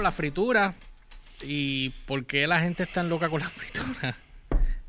[0.00, 0.74] La fritura.
[1.42, 4.16] ¿Y por qué la gente es tan loca con la fritura?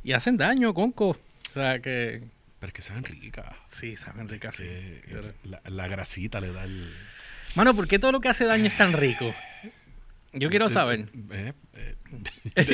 [0.03, 1.09] Y hacen daño, conco.
[1.09, 2.23] O sea, que...
[2.59, 3.55] Pero es que saben ricas.
[3.65, 4.55] Sí, saben ricas.
[4.55, 4.65] sí.
[5.43, 6.93] La, la grasita le da el...
[7.55, 9.33] Mano, ¿por qué todo lo que hace daño es tan rico?
[10.33, 11.09] Yo quiero saber.
[11.31, 11.95] Eh, eh,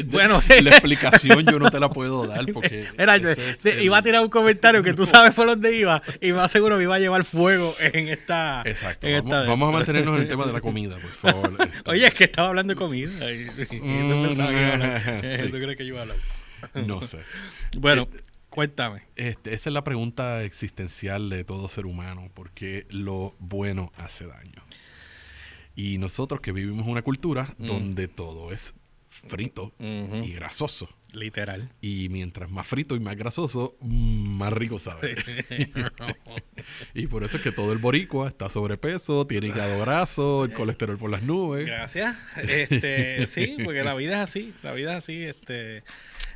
[0.06, 0.42] Bueno.
[0.64, 2.86] la explicación yo no te la puedo dar porque...
[3.22, 6.32] Yo es el- iba a tirar un comentario que tú sabes por dónde iba y
[6.32, 8.62] más seguro me iba a llevar fuego en esta.
[8.66, 9.08] Exacto.
[9.08, 11.70] en Vamos, esta- vamos a mantenernos en el tema de la comida, por favor.
[11.86, 13.12] Oye, es que estaba hablando de comida.
[13.32, 15.52] y- y Mm, tú que sí.
[15.52, 16.18] ¿Tú crees que yo iba a hablar?
[16.86, 17.20] No sé.
[17.78, 18.08] Bueno,
[18.50, 19.02] cuéntame.
[19.16, 24.64] Este, esa es la pregunta existencial de todo ser humano, porque lo bueno hace daño.
[25.76, 27.66] Y nosotros que vivimos una cultura Mm.
[27.66, 28.74] donde todo es
[29.08, 30.90] frito y grasoso.
[31.14, 31.70] Literal.
[31.82, 35.16] Y mientras más frito y más grasoso, más rico sabe.
[36.94, 40.98] y por eso es que todo el boricua está sobrepeso, tiene hígado graso, el colesterol
[40.98, 41.66] por las nubes.
[41.66, 42.18] Gracias.
[42.38, 44.54] Este, sí, porque la vida es así.
[44.64, 45.24] La vida es así.
[45.24, 45.84] Este,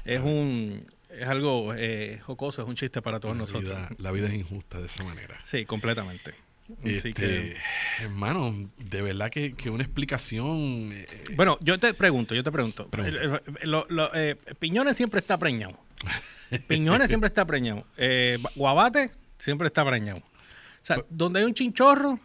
[0.06, 3.64] es un, es algo eh, jocoso, es un chiste para todos La nosotros.
[3.76, 5.38] vida, la vida es injusta de esa manera.
[5.44, 6.34] Sí, completamente.
[6.80, 7.58] Así Este, que,
[8.02, 10.92] hermano, de verdad que, que una explicación.
[10.94, 12.90] eh, bueno, yo te pregunto, yo te pregunto.
[13.64, 15.78] Lo- lo- eh, Piñones siempre está preñado.
[16.68, 17.86] Piñones siempre está preñado.
[17.98, 20.20] Eh, guabate siempre está preñado.
[20.20, 22.20] O sea, donde hay un chinchorro,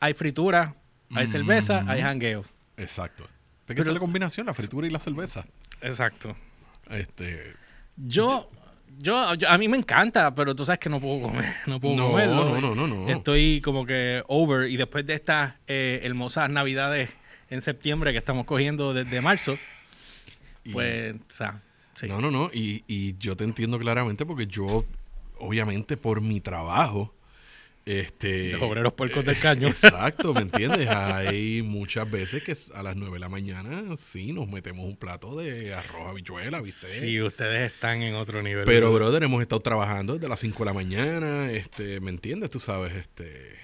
[0.00, 0.74] hay fritura,
[1.14, 2.44] hay cerveza, hay jangueo.
[2.76, 3.24] Exacto.
[3.66, 5.44] Porque Pero- esa es la combinación, la fritura y la cerveza.
[5.80, 6.34] Exacto.
[6.90, 7.54] Este,
[7.96, 8.50] Yo, yo,
[8.98, 12.08] yo- a mí me encanta, pero tú sabes que no puedo comer, no puedo No,
[12.10, 12.44] comerlo.
[12.44, 13.08] no, no, no, no.
[13.08, 17.10] Estoy como que over y después de estas eh, hermosas navidades
[17.50, 19.58] en septiembre que estamos cogiendo desde marzo,
[20.64, 21.60] y- pues, o sea,
[21.94, 22.06] sí.
[22.08, 22.50] No, no, no.
[22.52, 24.84] Y, y yo te entiendo claramente porque yo,
[25.38, 27.12] obviamente, por mi trabajo,
[27.84, 28.52] este...
[28.52, 29.68] Los obreros puercos del caño.
[29.68, 30.88] Exacto, ¿me entiendes?
[30.88, 35.36] Hay muchas veces que a las 9 de la mañana sí nos metemos un plato
[35.36, 36.86] de arroz, habichuela, ¿viste?
[36.86, 38.64] Sí, ustedes están en otro nivel.
[38.64, 42.50] Pero, brother, hemos estado trabajando desde las 5 de la mañana, este, ¿me entiendes?
[42.50, 43.56] Tú sabes, este,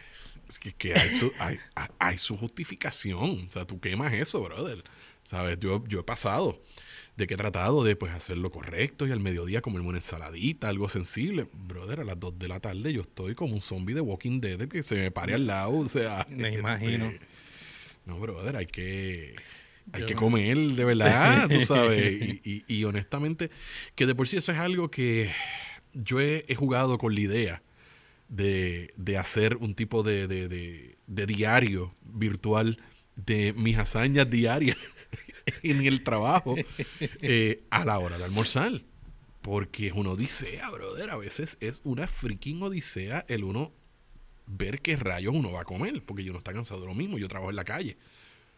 [0.48, 3.46] es que, que hay, su, hay, hay- hay su justificación.
[3.48, 4.82] O sea, tú quemas eso, brother.
[5.28, 5.58] ¿Sabes?
[5.60, 6.62] Yo, yo he pasado
[7.18, 10.70] de que he tratado de pues hacer lo correcto y al mediodía comerme una ensaladita,
[10.70, 11.48] algo sensible.
[11.52, 14.58] Brother, a las 2 de la tarde yo estoy como un zombie de Walking Dead
[14.68, 15.76] que se me pare al lado.
[15.76, 17.12] O sea, Me este, imagino.
[18.06, 19.34] no, brother, hay que...
[19.92, 20.20] Hay Yo que no.
[20.20, 22.22] comer de verdad, tú sabes.
[22.22, 23.50] Y, y- y honestamente,
[23.94, 25.30] que de por sí eso es algo que
[25.92, 27.62] yo he, he jugado con la idea
[28.30, 32.78] de, de hacer un tipo de- de- de diario virtual
[33.16, 34.76] de mis hazañas diarias
[35.62, 36.56] en el trabajo
[37.00, 38.82] eh, a la hora de almorzar.
[39.42, 41.10] Porque es una odisea, brother.
[41.10, 43.72] A veces es una freaking odisea el uno
[44.46, 46.02] ver qué rayos uno va a comer.
[46.04, 47.18] Porque yo no está cansado de lo mismo.
[47.18, 47.96] Yo trabajo en la calle.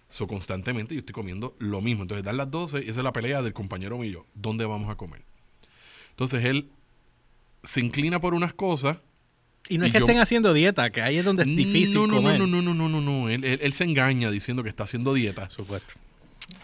[0.08, 2.02] So, constantemente yo estoy comiendo lo mismo.
[2.02, 4.26] Entonces, dan las 12 y esa es la pelea del compañero mío.
[4.34, 5.22] ¿Dónde vamos a comer?
[6.10, 6.68] Entonces, él
[7.62, 8.96] se inclina por unas cosas.
[9.68, 11.94] y no es y que yo- estén haciendo dieta, que ahí es donde es difícil
[11.94, 12.40] no, no, comer.
[12.40, 13.28] no, no, no, no, no, no.
[13.28, 15.48] Él, él- él se engaña diciendo que está haciendo dieta.
[15.50, 15.94] Supuesto.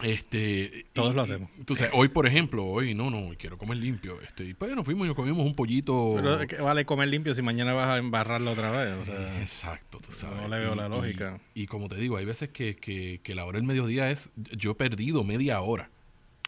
[0.03, 1.51] Este, Todos y- lo hacemos.
[1.59, 4.21] Entonces, hoy, por ejemplo, hoy no, no, quiero comer limpio.
[4.21, 6.15] Este, y pues nos fuimos y nos comimos un pollito.
[6.17, 8.95] Pero es que vale comer limpio si mañana vas a embarrarlo otra vez.
[9.01, 10.41] O sea, Exacto, tú sabes.
[10.43, 11.41] no le veo Y- la lógica.
[11.55, 14.31] Y, como te digo, hay veces que, que, que la hora del mediodía es.
[14.37, 15.91] Yo he perdido media hora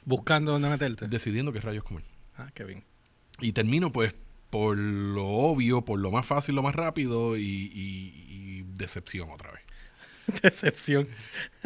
[0.05, 1.07] buscando dónde meterte.
[1.09, 2.05] decidiendo qué rayos comer.
[2.37, 2.85] Ah, qué bien.
[3.41, 4.15] Y termino, pues,
[4.51, 7.43] por lo obvio, por lo más fácil, lo más rápido y-
[7.75, 9.63] y decepción otra vez.
[10.43, 11.09] Decepción.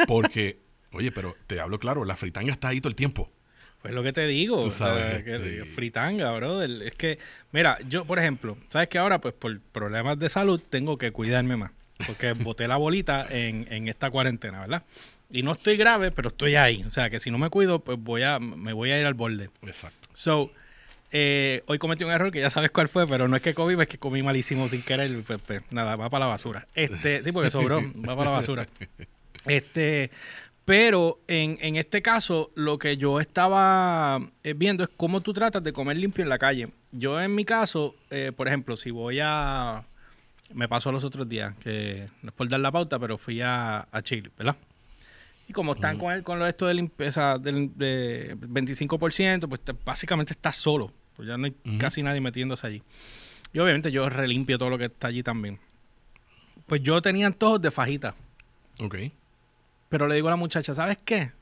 [0.07, 0.59] Porque,
[0.93, 3.31] oye, pero te hablo claro, la fritanga está ahí todo el tiempo.
[3.83, 6.71] Pues lo que te digo, Tú o sea, sabes, que fritanga, brother.
[6.83, 7.19] Es que,
[7.51, 11.57] mira, yo, por ejemplo, sabes que ahora, pues por problemas de salud, tengo que cuidarme
[11.57, 11.73] más.
[12.07, 14.85] Porque boté la bolita en, en esta cuarentena, ¿verdad?
[15.33, 16.85] Y no estoy grave, pero estoy ahí.
[16.85, 19.15] O sea, que si no me cuido, pues voy a, me voy a ir al
[19.15, 19.51] borde.
[19.63, 20.11] Exacto.
[20.13, 20.53] So,
[21.11, 23.81] eh, hoy cometí un error que ya sabes cuál fue, pero no es que comí,
[23.81, 25.23] es que comí malísimo sin querer.
[25.27, 26.69] Pues, pues, nada, va para la basura.
[26.75, 28.69] Este, sí, porque sobró, va para la basura.
[29.45, 30.13] Este,
[30.65, 35.63] pero en, en este caso, lo que yo estaba eh, viendo es cómo tú tratas
[35.63, 36.69] de comer limpio en la calle.
[36.93, 39.85] Yo en mi caso, eh, por ejemplo, si voy a...
[40.55, 43.89] Me pasó los otros días, que no es por dar la pauta, pero fui a,
[43.91, 44.55] a Chile, ¿verdad?
[45.49, 49.61] Y como están con, el, con lo de esto de limpieza del de 25%, pues
[49.63, 50.93] te- básicamente estás solo.
[51.17, 52.83] Pues ya no hay casi nadie metiéndose allí.
[53.55, 55.59] Y obviamente yo relimpio todo lo que está allí también.
[56.67, 58.15] Pues yo tenía antojos de fajita.
[58.81, 58.97] Ok.
[59.93, 61.33] Pero le digo a la muchacha, ¿sabes qué?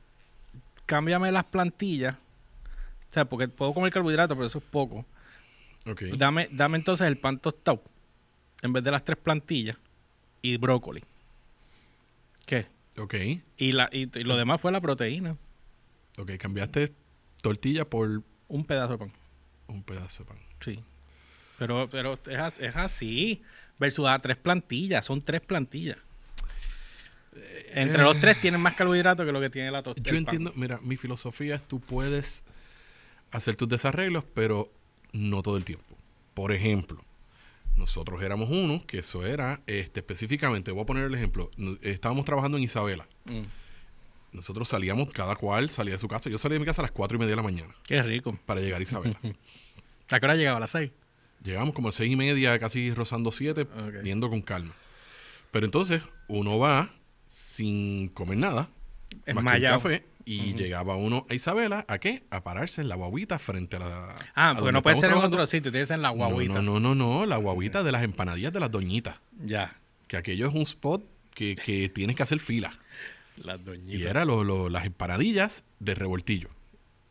[0.84, 2.16] Cámbiame las plantillas.
[2.16, 5.06] O sea, porque puedo comer carbohidratos, pero eso es poco.
[5.86, 6.02] Ok.
[6.16, 7.80] Dame, dame entonces el pan tostado.
[8.60, 9.76] En vez de las tres plantillas.
[10.42, 11.04] Y brócoli.
[12.44, 12.66] ¿Qué?
[12.98, 13.14] Ok.
[13.56, 15.36] Y, la, y, y lo demás fue la proteína.
[16.18, 16.92] Ok, cambiaste
[17.42, 19.12] tortilla por Un pedazo de pan.
[19.68, 20.38] un pedazo de pan.
[20.58, 20.82] Sí.
[21.56, 23.42] Pero, pero es, es así.
[23.78, 25.06] Versus a tres plantillas.
[25.06, 25.98] Son tres plantillas.
[27.72, 30.10] Entre los tres tienen más carbohidratos que lo que tiene la tostada.
[30.10, 32.44] Yo entiendo, mira, mi filosofía es tú puedes
[33.30, 34.72] hacer tus desarreglos, pero
[35.12, 35.96] no todo el tiempo.
[36.34, 37.04] Por ejemplo,
[37.76, 41.50] nosotros éramos uno, que eso era, este, específicamente, voy a poner el ejemplo,
[41.82, 43.06] estábamos trabajando en Isabela.
[43.24, 43.42] Mm.
[44.32, 46.30] Nosotros salíamos, cada cual salía de su casa.
[46.30, 48.38] Yo salía de mi casa a las cuatro y media de la mañana Qué rico.
[48.46, 49.18] para llegar a Isabela.
[50.10, 50.58] ¿A qué hora llegaba?
[50.58, 50.90] ¿A las seis?
[51.42, 54.02] Llegamos como a seis y media, casi rozando siete, Ok.
[54.04, 54.74] yendo con calma.
[55.50, 56.90] Pero entonces uno va
[57.30, 58.68] sin comer nada,
[59.32, 62.24] más que un café, y llegaba uno a Isabela, ¿a qué?
[62.30, 64.14] A pararse en la guaguita frente a la...
[64.34, 65.70] Ah, a porque no puede ser en otro sitio.
[65.70, 66.54] Tienes en la guaguita.
[66.60, 69.20] No, no, no, no, la guaguita de las empanadillas de las doñitas.
[69.44, 69.76] Ya.
[70.08, 71.04] Que aquello es un spot
[71.34, 72.72] que, que tienes que hacer fila.
[73.36, 74.10] Las Y doñitas.
[74.10, 76.48] era lo- lo- las empanadillas de revoltillo.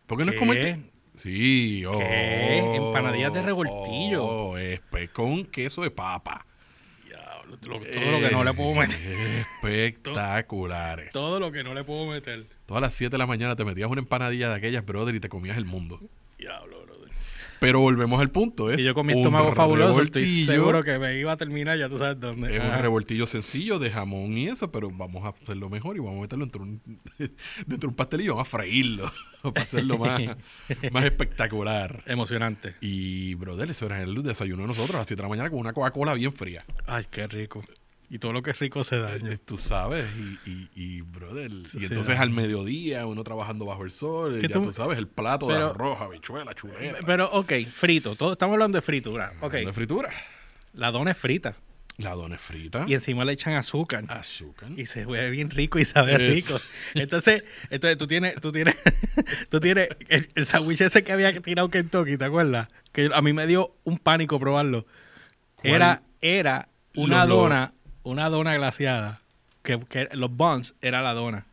[0.06, 0.84] ¿Por qué no es el...
[1.16, 2.60] Sí, oh, ¿Qué?
[2.76, 4.24] Empanadillas de revoltillo.
[4.26, 6.46] Oh, es pues, con queso de papa.
[7.50, 8.98] Lo- todo lo que no le puedo meter.
[9.64, 11.12] Espectaculares.
[11.12, 12.46] Todo lo que no le puedo meter.
[12.66, 15.30] Todas las 7 de la mañana te metías una empanadilla de aquellas, brother, y te
[15.30, 16.00] comías el mundo.
[16.38, 16.79] Diablo.
[17.60, 18.72] Pero volvemos al punto.
[18.72, 21.90] Es Y yo con mi estómago fabuloso estoy seguro que me iba a terminar, ya
[21.90, 22.56] tú sabes dónde.
[22.56, 22.78] Es Ajá.
[22.78, 26.22] un revoltillo sencillo de jamón y eso, pero vamos a hacerlo mejor y vamos a
[26.22, 26.82] meterlo dentro de un,
[27.66, 29.12] dentro de un pastelillo, vamos a freírlo
[29.42, 30.22] para hacerlo más,
[30.92, 32.04] más espectacular.
[32.06, 32.76] Emocionante.
[32.82, 35.60] Y, brother, eso era el desayuno de nosotros a las 7 de la mañana con
[35.60, 36.66] una Coca-Cola bien fría.
[36.88, 37.64] Ay, qué rico.
[38.12, 39.34] Y todo lo que es rico se daña.
[39.34, 40.06] Eh, Tú sabes,
[40.46, 44.64] y, y, y, brother, y entonces al mediodía uno trabajando bajo el sol, ya tú-
[44.64, 46.98] tú, sabes, el plato de Pero- arroz, habichuela, chuleta.
[47.06, 48.16] Pero, ok, frito.
[48.16, 49.34] Todo, estamos hablando de fritura.
[49.42, 49.54] Ok.
[49.54, 50.10] De fritura.
[50.74, 51.56] La dona es frita.
[51.98, 52.86] La dona es frita.
[52.88, 54.06] Y encima le echan azúcar.
[54.08, 54.70] Azúcar.
[54.78, 56.34] Y se ve bien rico y sabe Eso.
[56.56, 56.62] rico.
[56.96, 58.76] Entonces, entonces tú tienes, tú tienes,
[59.50, 62.70] tú tienes el, el sándwich ese que había tirado Kentucky, ¿te acuerdas?
[62.94, 64.86] Que a mí me dio un pánico probarlo.
[65.56, 65.74] ¿Cuál?
[65.74, 67.74] Era, era una dona,
[68.04, 69.22] una dona glaseada.
[69.64, 71.46] Que, que los buns era la dona.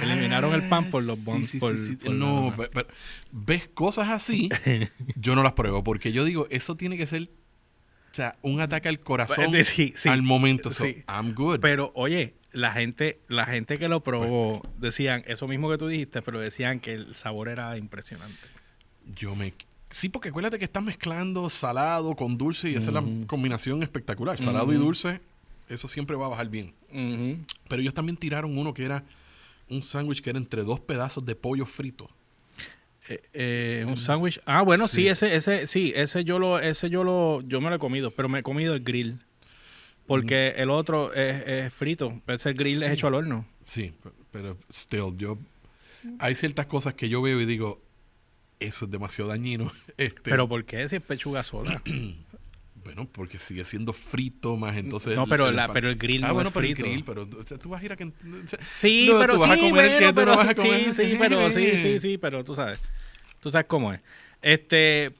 [0.00, 1.50] Eliminaron el pan por los Sí, buns.
[1.50, 2.86] sí, por- sí, No, pero,
[3.32, 4.48] ves cosas así,
[5.16, 7.22] yo no las pruebo porque yo digo, eso tiene que ser,
[8.12, 10.70] o sea, un ataque al corazón Pues, al momento.
[10.70, 11.02] So, sí.
[11.08, 11.58] I'm good.
[11.60, 16.22] Pero, oye, la gente, la gente que lo probó decían eso mismo que tú dijiste,
[16.22, 18.38] pero decían que el sabor era impresionante.
[19.16, 19.52] yo me
[19.90, 24.38] sí, porque acuérdate que estás mezclando salado con dulce y esa es la combinación espectacular.
[24.38, 25.20] Salado y dulce,
[25.68, 26.74] eso siempre va a bajar bien.
[27.68, 29.04] Pero ellos también tiraron uno que era
[29.68, 32.08] un sándwich que era entre dos pedazos de pollo frito.
[33.08, 34.40] Eh, eh, un sándwich.
[34.44, 35.02] Ah, bueno, sí.
[35.02, 35.08] Sí.
[35.08, 38.28] ese, ese, sí, ese yo lo, ese yo lo, yo me lo he comido, pero
[38.28, 39.18] me he comido el grill.
[40.06, 42.20] Porque el otro es, es frito.
[42.26, 43.46] Ese grill es hecho al horno.
[43.64, 45.38] Sí, pe- pero still, yo
[46.18, 47.82] hay ciertas cosas que yo veo y digo,
[48.60, 49.70] eso es demasiado dañino.
[49.98, 51.82] Este, Pero ¿por qué si es pechuga sola?
[52.88, 56.28] bueno, porque sigue siendo frito más entonces No, pero la- pa- pero el grill ah,
[56.28, 56.82] no bueno, es pero frito.
[56.84, 58.10] el grill, pero o sea, tú vas a ir a que o
[58.46, 60.36] sea, Sí, no, pero tú vas a sí, comer el que bueno, tú no pero
[60.38, 60.94] vas a comer.
[60.94, 62.78] sí, sí, pero sí, sí, sí, pero tú sabes.
[63.40, 64.00] Tú sabes cómo es.
[64.40, 65.12] Este,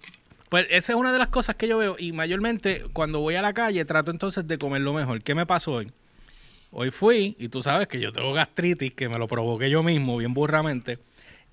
[0.48, 3.42] pues esa es una de las cosas que yo veo y mayormente cuando voy a
[3.42, 5.22] la calle trato entonces de comer lo mejor.
[5.22, 5.92] ¿Qué me pasó hoy?
[6.70, 10.16] Hoy fui y tú sabes que yo tengo gastritis, que me lo provoqué yo mismo
[10.16, 10.98] bien burramente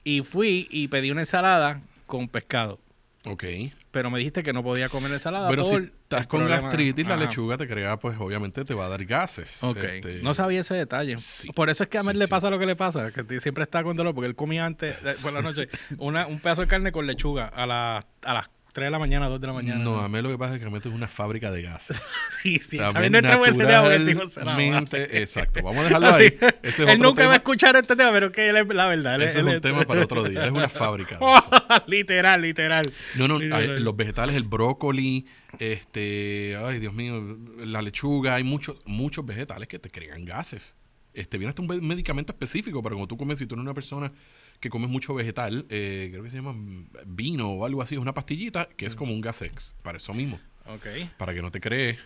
[0.05, 2.79] y fui y pedí una ensalada con pescado.
[3.25, 3.43] Ok.
[3.91, 7.17] Pero me dijiste que no podía comer ensalada Pero si estás con problema- gastritis, la
[7.17, 9.63] lechuga te crea, pues obviamente te va a dar gases.
[9.63, 11.17] Ok, Este, no sabía ese detalle.
[11.17, 12.29] sí, Por eso es que a Mel sí, le sí.
[12.29, 15.15] pasa lo que le pasa, que siempre está con dolor, porque él comía antes, eh,
[15.21, 18.87] por la noche, una, un pedazo de carne con lechuga a, las a las 3
[18.87, 19.81] de la mañana, 2 de la mañana.
[19.81, 22.01] No, a mí lo que pasa es que realmente es una fábrica de gases.
[22.43, 25.21] sí, sí, también ves nuestra buen cerebro, porque el tipo se la naturalmente- bate.
[25.21, 25.59] exacto.
[25.63, 26.37] Vamos a dejarlo ahí.
[26.61, 29.15] Ese es él nunca va a escuchar este tema, pero que él es la verdad.
[29.15, 30.43] él Ese es él un tema para otro día.
[30.45, 31.15] Es una fábrica.
[31.15, 31.83] eso.
[31.87, 32.91] literal, literal.
[33.15, 35.25] No, no, hay- los vegetales, el brócoli,
[35.57, 40.75] este, ay Dios mío, la lechuga, hay muchos, muchos vegetales que te crean gases.
[41.15, 44.11] Este, viene hasta un medicamento específico para cuando tú comes, si tú eres una persona
[44.59, 48.01] que comes mucho vegetal, eh, creo que se llama mm, vino o algo así, es
[48.01, 50.87] una pastillita que es como un gasex, para eso mismo, Ok.
[51.17, 51.97] para que no te cree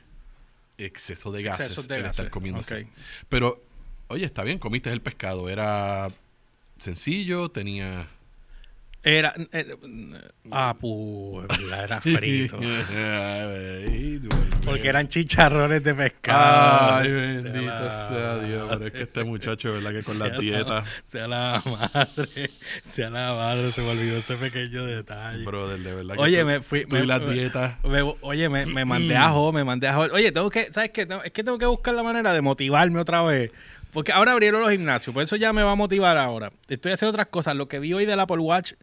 [0.78, 2.72] exceso de gases Excesos de el estar comiendo ok.
[2.72, 2.88] así.
[3.28, 3.62] Pero,
[4.08, 6.10] oye, está bien, comiste el pescado, era
[6.78, 8.08] sencillo, tenía...
[9.18, 9.34] Era.
[9.52, 9.76] eh,
[10.52, 11.84] ah, pues, ¿verdad?
[11.84, 12.60] era frito.
[14.66, 16.96] Porque eran chicharrones de pescado.
[16.98, 18.68] Ay, Sea bendito la sea Dios.
[18.70, 19.92] Pero es que este muchacho, ¿verdad?
[19.92, 22.50] Que con las dietas, Sea la madre,
[22.84, 25.44] sea la madre, se me olvidó ese pequeño detalle.
[25.46, 26.16] brother, de verdad.
[26.16, 26.86] que Oye, eso- me fui.
[26.86, 27.84] me- las dietas.
[27.84, 30.02] me- oye, me, me mandé a jo, me mandé a jo.
[30.14, 31.08] Oye, tengo que, ¿sabes qué?
[31.24, 33.52] Es que tengo que buscar la manera de motivarme otra vez
[33.92, 36.52] Porque ahora abrieron los gimnasios, por eso ya me va a motivar ahora.
[36.68, 37.56] Estoy haciendo otras cosas.
[37.56, 38.74] Lo que vi hoy del Apple Watch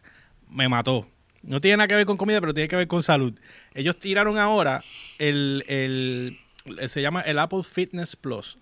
[0.49, 1.07] me mató.
[1.43, 3.33] No tiene nada que ver con comida, pero tiene que ver con salud.
[3.73, 4.83] Ellos tiraron ahora
[5.19, 8.57] el, el- el- se llama el Apple Fitness Plus.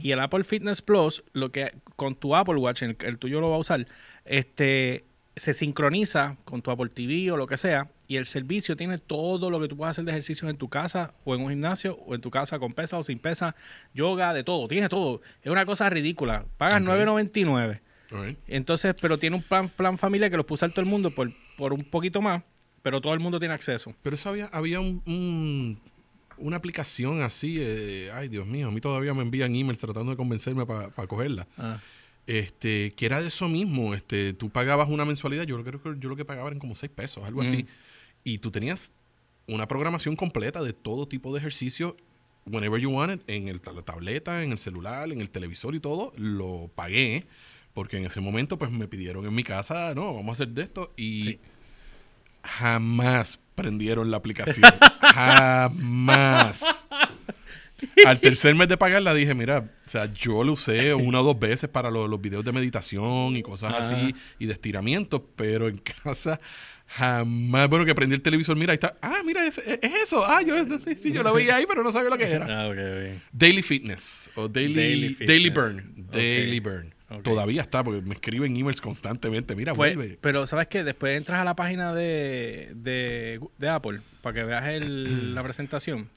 [0.00, 3.50] Y el Apple Fitness Plus, lo que con tu Apple Watch, el, el tuyo lo
[3.50, 3.86] va a usar,
[4.24, 5.04] este
[5.36, 9.50] se sincroniza con tu Apple TV o lo que sea, y el servicio tiene todo
[9.50, 12.14] lo que tú puedes hacer de ejercicios en tu casa o en un gimnasio o
[12.16, 13.54] en tu casa con pesa o sin pesa,
[13.94, 15.20] yoga, de todo, tiene todo.
[15.42, 16.46] Es una cosa ridícula.
[16.56, 16.88] Pagas Ok.
[16.88, 17.80] 9.99.
[18.46, 21.30] Entonces, pero tiene un plan, plan familia que lo puso a todo el mundo por,
[21.56, 22.42] por un poquito más,
[22.82, 23.94] pero todo el mundo tiene acceso.
[24.02, 25.78] Pero eso había, había un, un-
[26.38, 30.16] una aplicación así, eh, ay Dios mío, a mí todavía me envían emails tratando de
[30.16, 31.46] convencerme para cogerla.
[32.26, 36.08] Este, que era de eso mismo, este, tú pagabas una mensualidad, yo creo que yo
[36.10, 37.66] lo que pagaba eran como 6 pesos, algo así,
[38.22, 38.92] y tú tenías
[39.46, 41.96] una programación completa de todo tipo de ejercicio,
[42.44, 46.12] whenever you wanted, en el, la tableta, en el celular, en el televisor y todo,
[46.16, 47.24] lo pagué,
[47.78, 50.62] porque en ese momento pues me pidieron en mi casa, no, vamos a hacer de
[50.62, 51.38] esto, y Sí.
[52.42, 54.64] jamás prendieron la aplicación,
[55.00, 56.88] jamás.
[58.04, 61.38] Al tercer mes de pagarla dije, mira, o sea, yo lo usé una o dos
[61.38, 65.78] veces para lo- los videos de meditación y cosas así y de estiramiento, pero en
[66.02, 66.40] casa
[66.88, 70.42] jamás, bueno, que prendí el televisor, mira, ahí está, ah, mira, es, es eso, ah,
[70.42, 70.56] yo,
[70.96, 72.62] sí, yo lo veía ahí, pero no sabía lo que era.
[72.62, 73.22] Ah, ok, bien.
[73.30, 75.54] Daily Fitness o Daily, Daily Daily, Fitness.
[75.54, 76.12] Burn, Ok.
[76.14, 76.94] Daily Burn.
[77.22, 80.18] Todavía está, porque me escriben emails constantemente, mira, Pues, vuelve.
[80.20, 80.84] pero ¿sabes qué?
[80.84, 86.08] Después entras a la página de, de, de Apple para que veas el- la presentación.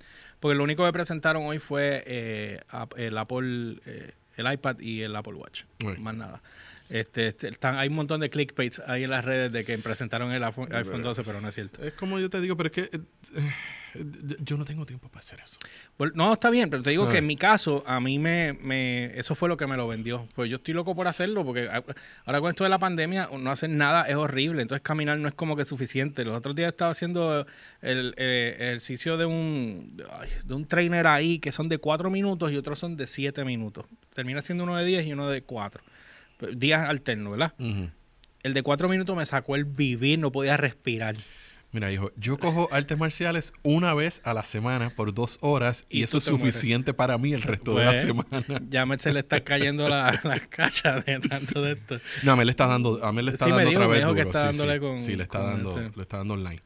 [0.42, 2.60] Porque lo único que presentaron hoy fue eh,
[2.98, 5.64] el Apple, eh, el iPad y el Apple Watch.
[6.00, 6.42] Más nada.
[6.90, 10.32] Este, este, están, hay un montón de clickbaits ahí en las redes de que presentaron
[10.34, 11.82] el iPhone, iPhone 12, pero no es cierto.
[11.82, 13.00] Es como yo te digo, pero es que eh,
[14.44, 15.58] yo no tengo tiempo para hacer eso.
[15.98, 17.10] Bueno, No, está bien, pero te digo Ah.
[17.12, 20.28] que en mi caso, a mí me, me, eso fue lo que me lo vendió.
[20.36, 21.70] Pues yo estoy loco por hacerlo, porque
[22.26, 24.62] ahora con esto de la pandemia, no hacer nada es horrible.
[24.62, 26.24] Entonces caminar no es como que suficiente.
[26.26, 27.46] Los otros días estaba haciendo
[27.82, 29.88] el, eh, ejercicio de un,
[30.46, 33.86] de un trainer ahí, que son de cuatro minutos y otros son de siete minutos.
[34.14, 35.84] Termina siendo uno de 10 y uno de cuatro.
[36.38, 37.54] Pues, Días alternos, ¿verdad?
[38.44, 41.16] El de cuatro minutos me sacó el vivir, no podía respirar.
[41.74, 46.00] Mira, hijo, yo cojo artes marciales una vez a la semana por dos horas y,
[46.00, 46.54] Y eso es mueres.
[46.56, 48.62] suficiente para mí el resto de la Pues, semana.
[48.70, 52.00] Ya me se le está cayendo la, la cacha de tanto de esto.
[52.24, 53.88] No, a mí le está dando, a mí le está Sí, me dando dijo, otra
[53.88, 54.80] me vez dijo que está sí, dándole sí.
[54.82, 55.98] con- Sí, le está con dando, este.
[55.98, 56.62] le está dando online.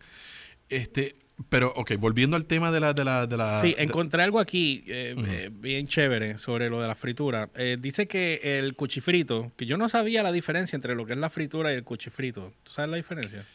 [0.70, 1.16] Este,
[1.50, 3.60] pero, ok, volviendo al tema de la, de la, de la.
[3.62, 7.50] Sí, de- encontré algo aquí eh, eh, bien chévere sobre lo de la fritura.
[7.56, 11.20] Eh, dice que el cuchifrito, que yo no sabía la diferencia entre lo que es
[11.20, 12.54] la fritura y el cuchifrito.
[12.64, 13.46] ¿Tú sabes la diferencia?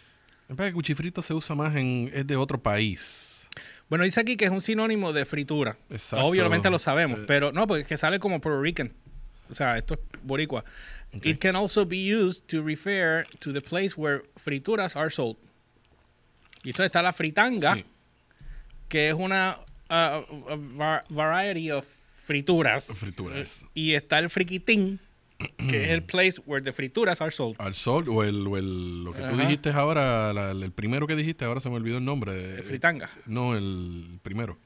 [0.56, 3.46] Que cuchifrito se usa más en, es de otro país.
[3.88, 5.76] Bueno, dice aquí que es un sinónimo de fritura.
[5.90, 6.24] Exacto.
[6.26, 7.24] Obviamente lo sabemos, Eh.
[7.26, 8.92] pero no, porque es que sale como Puerto Rican.
[9.50, 10.64] O sea, esto es boricua.
[11.24, 15.36] It can also be used to refer to the place where frituras are sold.
[16.62, 17.84] Y entonces está la fritanga, Sí.
[18.88, 21.84] que es una uh, va- variety of
[22.22, 22.96] frituras.
[22.96, 23.64] Frituras.
[23.74, 25.00] Y está el friquitín,
[25.68, 27.56] que es el place where the frituras are sold.
[27.58, 31.16] Al sol, o el, o el- lo que tú dijiste ahora, la- el primero que
[31.16, 32.56] dijiste, ahora se me olvidó el nombre.
[32.56, 33.08] El fritanga.
[33.26, 34.58] No, el primero.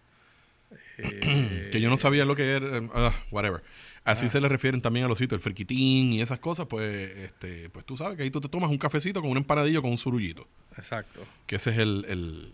[0.98, 3.62] Eh, que yo no sabía lo que era, eh, ah, whatever.
[4.04, 4.28] Así Ah.
[4.28, 7.84] se le refieren también a los sitios, el friquitín y esas cosas, pues, este, pues
[7.86, 10.46] tú sabes que ahí tú te tomas un cafecito con un empanadillo con un surullito,
[10.76, 11.20] Exacto.
[11.46, 12.04] que ese es el...
[12.08, 12.52] el-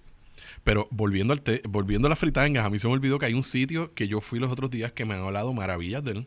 [0.65, 3.43] Pero volviendo al volviendo a las fritangas, a mí se me olvidó que hay un
[3.43, 6.27] sitio que yo fui los otros días que me han hablado maravillas de él.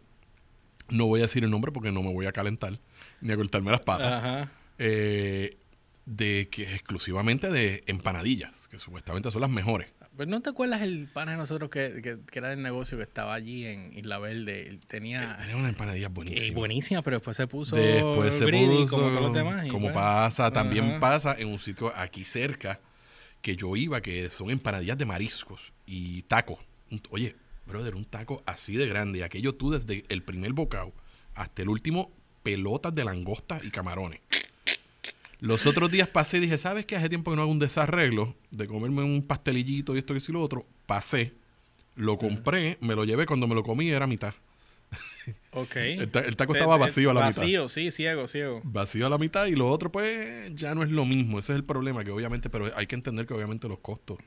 [0.90, 2.80] No voy a decir el nombre porque no me voy a calentar
[3.22, 4.12] ni a cortarme las patas.
[4.24, 4.52] Ajá.
[4.78, 5.58] Eh,
[6.06, 9.90] de que es exclusivamente de empanadillas, que supuestamente son las mejores.
[10.16, 13.04] Pero ¿no te acuerdas el pana de nosotros que, que, que era del negocio que
[13.04, 14.80] estaba allí en Isla Verde?
[14.88, 15.40] Tenía...
[15.44, 16.56] Era una empanadilla eh, buenísima.
[16.58, 19.66] buenísima, pero después se puso Después se puso, como todos los demás.
[19.66, 22.80] y como pues, pasa, también pasa en un sitio aquí cerca
[23.42, 26.60] que yo iba, que son empanadillas de mariscos y taco.
[26.92, 29.24] Un- Oye, brother, un taco así de grande.
[29.24, 30.94] Aquello tú desde el primer bocado
[31.36, 32.12] hasta el último,
[32.44, 34.20] pelotas de langosta y camarones.
[35.40, 36.96] Los otros días pasé y dije, ¿sabes qué?
[36.96, 40.34] Hace tiempo que no hago un desarreglo de comerme un pastelillito y esto eso y
[40.34, 40.66] lo otro.
[40.86, 41.34] Pasé,
[41.96, 43.26] lo compré, me lo llevé.
[43.26, 44.34] Cuando me lo comí era mitad.
[45.56, 45.76] Ok.
[45.76, 47.42] El, ta- el taco Te- estaba vacío a la mitad.
[47.42, 48.60] Vacío, sí, ciego, ciego.
[48.64, 51.40] vacío a la mitad y lo otro pues ya no es lo mismo.
[51.40, 54.18] Ese es el problema que obviamente, pero hay que entender que obviamente los costos.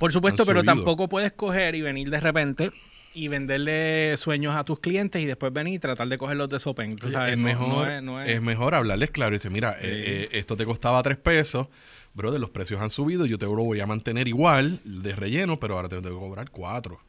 [0.00, 2.72] Por supuesto, pero tampoco puedes coger y venir de repente
[3.12, 6.92] y venderle sueños a tus clientes y después venir y tratar de cogerlos de sopen.
[6.92, 9.76] Es, no- mejor, no es- no es- es mejor hablarles claro y decir, mira, eh,
[9.82, 11.66] eh, esto te costaba tres pesos,
[12.14, 15.76] brother, los precios han subido, yo te lo voy a mantener igual de relleno, pero
[15.76, 17.00] ahora te tengo que cobrar cuatro.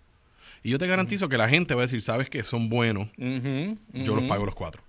[0.63, 3.07] Y yo te garantizo que la gente va a decir, sabes que son buenos,
[3.93, 4.81] yo los pago los cuatro.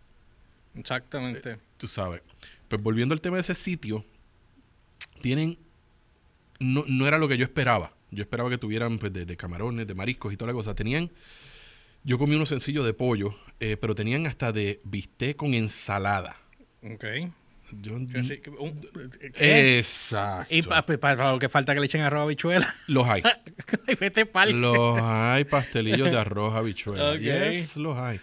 [0.74, 1.58] Exactamente.
[1.76, 2.20] Tú sabes.
[2.68, 4.04] Pues volviendo al tema de ese sitio,
[5.20, 5.58] tienen.
[6.62, 7.92] No, no era lo que yo esperaba.
[8.10, 10.74] Yo esperaba que tuvieran pues, de, de camarones, de mariscos y toda la cosa.
[10.74, 11.10] Tenían.
[12.04, 16.36] Yo comí unos sencillos de pollo, eh, pero tenían hasta de bistec con ensalada.
[16.82, 17.04] Ok.
[19.78, 20.54] Exacto.
[20.54, 22.74] Y pa- pa- para lo que falta que le echen arroz habichuela.
[22.88, 23.22] Los hay.
[24.60, 27.12] Los hay pastelillos de arroz habichuela.
[27.14, 27.20] Ok.
[27.20, 28.20] Yes, los hay.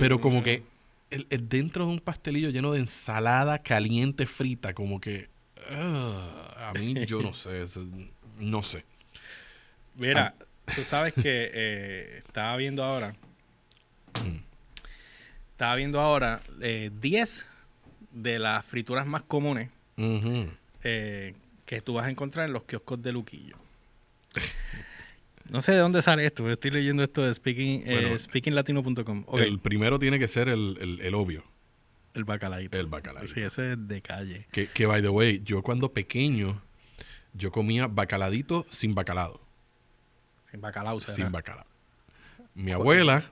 [0.00, 0.62] Pero como que
[1.10, 5.28] el, el dentro de un pastelillo lleno de ensalada caliente frita, como que
[5.70, 7.86] ah, a mí yo no sé, eso-
[8.38, 8.84] no sé.
[9.96, 10.34] Mira,
[10.74, 13.14] tú sabes que eh, estaba viendo ahora.
[15.52, 17.48] Estaba viendo ahora eh, 10
[18.12, 19.70] de las frituras más comunes
[20.84, 21.34] eh,
[21.66, 23.56] que tú vas a encontrar en los kioscos de Luquillo.
[25.50, 29.24] No sé de dónde sale esto, pero estoy leyendo esto de speaking, eh, Bueno, speakinglatino.com.
[29.26, 31.42] Ok, el, El primero tiene que ser el, el- el obvio,
[32.24, 32.78] bacalaíto.
[32.78, 33.32] el bacalaíto.
[33.32, 34.46] Sí, ese es de calle.
[34.50, 36.60] Que, que, by the way, yo cuando pequeño,
[37.34, 39.40] yo comía bacaladito sin bacalado.
[40.50, 41.14] Sin bacalao, será.
[41.14, 41.66] Sin bacalao.
[42.54, 43.30] Mi abuela,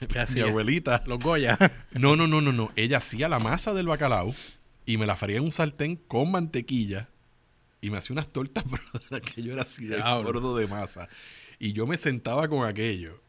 [0.00, 0.44] ¿Qué mi hacía?
[0.46, 1.58] abuelita, Los Goya.
[1.92, 2.72] No, no, no, no, no.
[2.76, 4.34] Ella hacía la masa del bacalao
[4.86, 7.08] y me la faría en un sartén con mantequilla
[7.80, 8.64] y me hacía unas tortas,
[9.10, 11.08] pero que yo era así de gordo de masa.
[11.58, 13.20] Y yo me sentaba con aquello.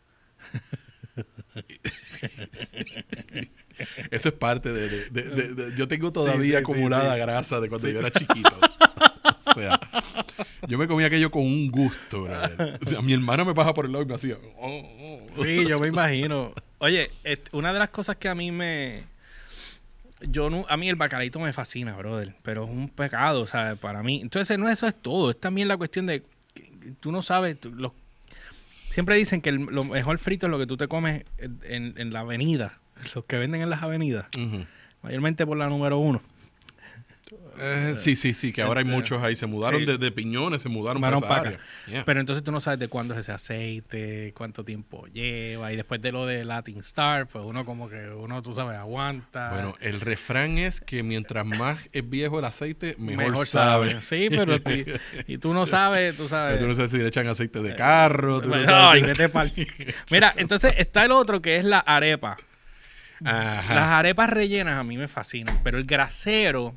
[4.12, 5.09] Eso es parte de...
[5.09, 7.19] de- de- de- yo tengo todavía sí, sí, acumulada sí.
[7.19, 8.57] grasa de cuando yo era chiquito.
[9.45, 9.79] o sea,
[10.67, 12.79] yo me comía aquello con un gusto, brother.
[12.86, 14.38] O sea, mi hermana me baja por el lado y me hacía...
[14.57, 15.43] "Oh, oh".
[15.43, 16.53] Sí, yo me imagino.
[16.79, 17.12] Oye,
[17.51, 19.03] una de las cosas que a mí me...
[20.21, 23.77] Yo no, a mí el bacalito me fascina, brother, pero es un pecado, ¿sabes?
[23.77, 24.19] Para mí.
[24.21, 26.24] Entonces, no eso es todo, es también la cuestión de
[27.00, 27.91] tú no sabes, tú- los-
[28.98, 32.22] siempre dicen que el- lo mejor frito es lo que tú te comes en, la
[32.22, 32.79] avenida,
[33.14, 34.25] los que venden en las avenidas,
[35.03, 36.20] mayormente por la número uno.
[37.59, 39.35] Eh, sí, sí, sí, que ahora hay Este, muchos ahí.
[39.35, 39.85] Se mudaron sí.
[39.85, 41.59] de, de piñones, se mudaron para esa área.
[41.87, 42.05] Yeah.
[42.05, 46.01] Pero entonces tú no sabes de cuándo es ese aceite, cuánto tiempo lleva, y después
[46.01, 49.51] de lo de Latin Star, pues uno como que uno, tú sabes, aguanta.
[49.53, 53.92] Bueno, el refrán es que mientras más es viejo el aceite, mejor, mejor, sabe.
[53.94, 54.01] sabe.
[54.03, 54.55] Sí, pero
[55.27, 56.53] y tú no sabes, tú sabes.
[56.53, 58.42] Pero tú no sabes si le echan aceite de carro.
[58.42, 61.79] tú no sabes ay, si- vete pa'l- Mira, entonces está el otro que es la
[61.79, 62.37] arepa.
[63.25, 63.74] Ajá.
[63.74, 66.75] Las arepas rellenas a mí me fascinan, pero el grasero,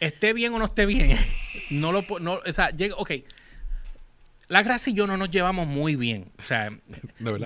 [0.00, 1.16] esté bien o no esté bien,
[1.70, 3.12] no lo no, o sea, llega, ok.
[4.48, 6.26] La grasa y yo no nos llevamos muy bien.
[6.38, 6.70] O sea,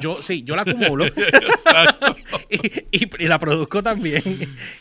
[0.03, 1.07] yo sí, yo la acumulo
[2.51, 2.67] y,
[3.05, 4.23] y- y la produzco también.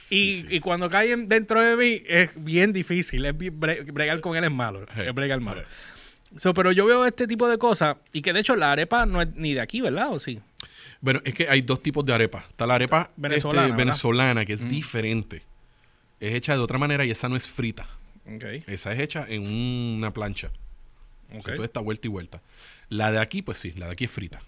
[0.09, 3.23] y, y cuando caen dentro de mí es bien difícil.
[3.25, 4.85] Es bien- bre- bregar con él es malo.
[4.93, 5.61] Hey, Es bregar malo.
[5.61, 6.35] hey.
[6.37, 9.21] So, pero yo veo este tipo de cosas y que de hecho la arepa no
[9.21, 10.11] es ni de aquí, ¿verdad?
[10.11, 10.39] ¿O sí?
[10.99, 12.45] Bueno, es que hay dos tipos de arepa.
[12.49, 13.77] Está la arepa Venezolana, este, ¿verdad?
[13.85, 15.41] venezolana, que es diferente.
[16.19, 17.87] Es hecha de otra manera y esa no es frita.
[18.67, 20.51] Esa es hecha en una plancha.
[21.29, 21.55] O sea, ok.
[21.55, 22.41] toda esta vuelta y vuelta.
[22.89, 24.41] La de aquí, pues sí, la de aquí es frita.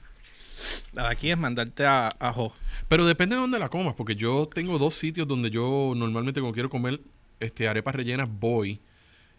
[0.94, 2.54] La de aquí es mandarte a ajo.
[2.88, 6.54] Pero depende de dónde la comas, porque yo tengo dos sitios donde yo normalmente cuando
[6.54, 7.00] quiero comer
[7.40, 8.80] este, arepas rellenas voy.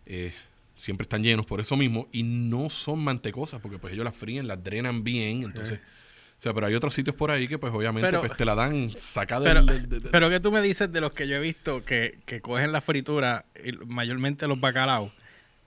[0.07, 0.33] eh,
[0.75, 4.49] siempre están llenos por eso mismo y no son mantecosas porque pues ellos las fríen,
[4.49, 5.79] las drenan bien, entonces...
[6.43, 8.57] O sea, pero hay otros sitios por ahí que pues obviamente Pero- pues, te la
[8.57, 9.89] dan sacada Pero, del...
[9.89, 12.41] del- del- pero ¿qué tú me dices de los que yo he visto que, que
[12.41, 15.13] cogen la fritura, y mayormente los bacalaos,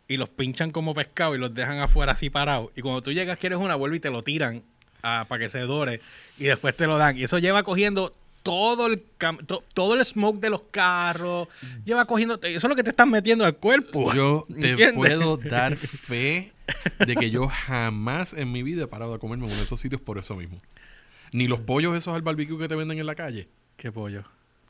[0.10, 2.72] y los pinchan como pescado y los dejan afuera así parados?
[2.76, 4.64] Y cuando tú llegas, quieres una, vuelve y te lo tiran
[5.02, 6.02] ah, para que se dore
[6.38, 7.18] y después te lo dan.
[7.18, 8.14] Y eso lleva cogiendo
[8.46, 9.02] todo el
[9.48, 11.48] to- todo el smoke de los carros,
[11.84, 14.14] lleva cogiendo, eso es lo que te están metiendo al cuerpo.
[14.14, 14.94] Yo te ¿Entiendes?
[14.94, 16.54] puedo dar fe
[17.06, 19.80] de que yo jamás en mi vida he parado a comerme en uno de esos
[19.80, 20.58] sitios por eso mismo.
[21.32, 23.50] Ni los pollos esos al barbecue que te venden en la calle.
[23.78, 24.24] Qué pollo.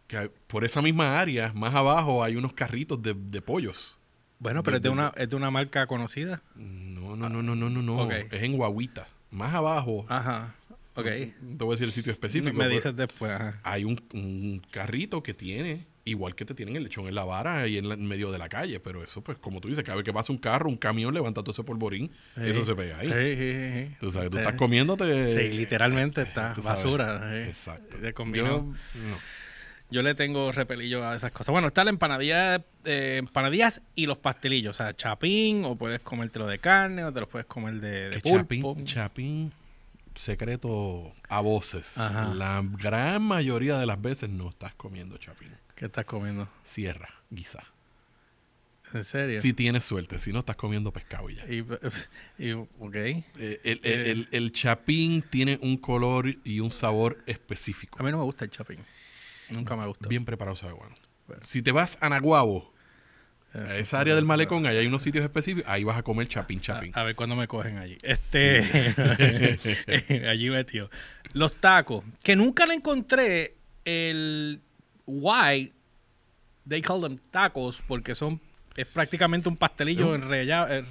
[0.08, 4.00] Que por esa misma área, más abajo, hay unos carritos de, de pollos.
[4.40, 6.42] Bueno, pero es de una, es de una marca conocida.
[6.56, 8.10] No, no, no, no, no, no, no.
[8.12, 9.08] Es en Guaguita.
[9.32, 10.56] Más abajo, Ajá.
[10.96, 11.08] Ok.
[11.42, 12.56] no te voy a decir el sitio específico.
[12.58, 13.32] me dices después.
[13.32, 13.60] Ajá.
[13.64, 17.68] Hay un, un carrito que tiene, igual que te tienen el lechón en la vara
[17.68, 18.80] y en, la- en medio de la calle.
[18.80, 21.42] Pero eso, pues, como tú dices, cada vez que pasa un carro, un camión, levanta
[21.42, 23.08] todo ese polvorín, eso se pega ahí.
[23.10, 23.96] Sí, sí, sí.
[24.00, 25.50] Tú sabes, tú estás comiéndote...
[25.50, 26.84] Sí, literalmente está tú sabes.
[26.84, 27.46] basura.
[27.46, 27.98] Exacto.
[27.98, 28.14] De.
[28.34, 28.74] Yo,
[29.92, 30.02] Yo, no.
[30.02, 31.52] le tengo repelillo a esas cosas.
[31.52, 34.76] Bueno, está la empanadilla, eh, empanadillas y los pastelillos.
[34.76, 38.20] O sea, chapín, o puedes comértelo de carne, o te los puedes comer de, de
[38.22, 38.74] pulpo.
[38.76, 39.52] chapín, chapín,
[40.16, 41.98] secreto a voces.
[41.98, 42.34] Ajá.
[42.34, 45.52] La gran mayoría de las veces no estás comiendo chapín.
[45.76, 46.48] ¿Qué estás comiendo?
[46.64, 47.64] Sierra, guisa.
[48.94, 49.42] ¿En serio?
[49.42, 51.46] Si tienes suerte, si no estás comiendo pescado y ya.
[51.48, 51.66] Y,
[52.48, 52.96] y- ok.
[52.96, 53.26] Eh,
[53.64, 58.00] el, el- el- el chapín tiene un color y un sabor específico.
[58.00, 58.80] A mí no me gusta el chapín.
[59.50, 60.08] Nunca me gustó.
[60.08, 60.96] Bien preparado sabe bueno.
[61.42, 62.74] Si te vas a Naguabo,
[63.56, 66.60] a esa área del malecón, ahí hay unos sitios específicos, ahí vas a comer chapín,
[66.60, 66.92] chapín.
[66.96, 67.98] A, a ver cuándo me cogen allí.
[68.02, 68.94] Este.
[70.28, 70.90] allí metido.
[71.34, 72.04] Los tacos.
[72.24, 74.62] Que nunca le encontré el
[75.06, 75.72] why
[76.68, 77.82] they call them tacos.
[77.88, 78.42] Porque son.
[78.76, 80.84] Es prácticamente un pastelillo enrollado,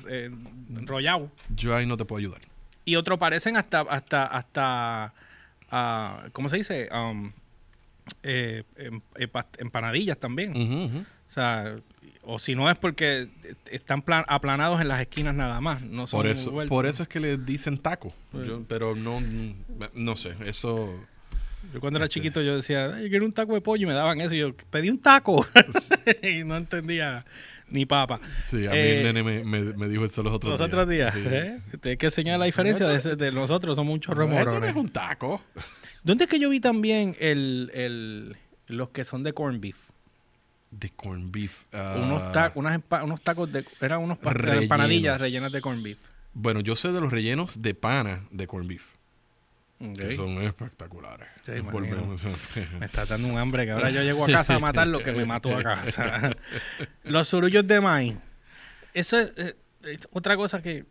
[0.70, 1.30] enrollado.
[1.54, 2.40] Yo ahí no te puedo ayudar.
[2.86, 3.80] Y otros parecen hasta.
[3.80, 5.14] hasta, hasta
[5.70, 6.88] ah, ¿Cómo se dice?
[6.90, 7.32] Um,
[8.22, 11.04] eh, em- eh, empanadillas también.
[11.26, 11.76] O sea,
[12.26, 13.28] o si no es porque
[13.70, 15.82] están plan- aplanados en las esquinas nada más.
[15.82, 18.12] No son Por eso, por eso es que le dicen taco.
[18.32, 19.20] Yo- pero no,
[19.94, 20.92] no sé, eso...
[21.72, 23.94] Yo cuando era chiquito yo decía, "Ay, yo quiero un taco de pollo y me
[23.94, 24.34] daban eso.
[24.34, 25.46] Y yo pedí un taco.
[26.22, 27.24] y no entendía
[27.70, 28.20] ni papa.
[28.42, 30.68] Sí, a mí Eh, el nene me, me- me dijo eso los otros Los días.
[30.68, 31.20] otros días, Sí.
[31.24, 31.60] ¿eh?
[31.80, 34.70] Tienes que enseñar la diferencia de, nosotros, somos muchos Eso no remorones.
[34.70, 35.42] es un taco.
[36.02, 39.76] ¿Dónde es que yo vi también el, el- los que son de corn beef?
[40.80, 41.62] De corn beef.
[41.72, 43.64] ah, unos, ta- unas empa- unos tacos de...
[43.80, 44.62] Eran unos pa- Rellenos.
[44.64, 45.98] empanadillas rellenas de corn beef.
[46.32, 48.82] Bueno, yo sé de los rellenos de pana de corn beef.
[49.78, 51.28] Que son espectaculares.
[51.44, 51.52] Sí,
[52.80, 55.12] Me está dando un hambre que ahora yo llego a casa a matar lo que
[55.12, 56.30] me mató a casa.
[57.04, 58.14] Los surullos de maíz.
[58.94, 60.84] Eso es, eh, es otra cosa que...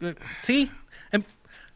[0.00, 0.70] eh, sí.
[1.12, 1.22] em,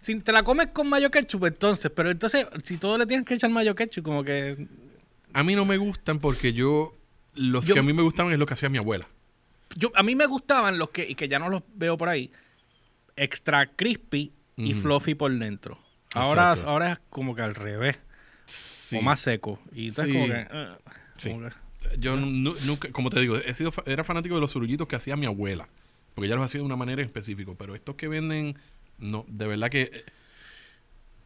[0.00, 1.90] si te la comes con mayo ketchup, entonces.
[1.94, 4.66] Pero entonces, si todo le tienes que echar mayo ketchup, como que...
[5.33, 6.97] A mí no me gustan porque yo...
[7.35, 9.07] Los Yo- que a mí me gustaban es lo que hacía mi abuela.
[9.77, 11.09] Yo, a mí me gustaban los que...
[11.09, 12.31] Y que ya no los veo por ahí.
[13.16, 15.79] Extra crispy y fluffy por dentro.
[16.14, 16.71] Ahora, Exacto.
[16.71, 17.99] ahora es como que al revés.
[18.47, 18.97] Sí.
[18.97, 19.61] O más seco.
[19.73, 20.19] Y entonces Sí.
[20.21, 20.47] como que...
[20.51, 20.69] eh,
[21.16, 21.29] Sí.
[21.31, 21.55] como que-
[21.99, 25.16] Yo nu- nunca, como te digo, he sido, era fanático de los surullitos que hacía
[25.16, 25.69] mi abuela.
[26.14, 27.53] Porque ella los hacía de una manera específica.
[27.57, 28.59] Pero estos que venden,
[28.99, 30.05] no, de verdad que eh,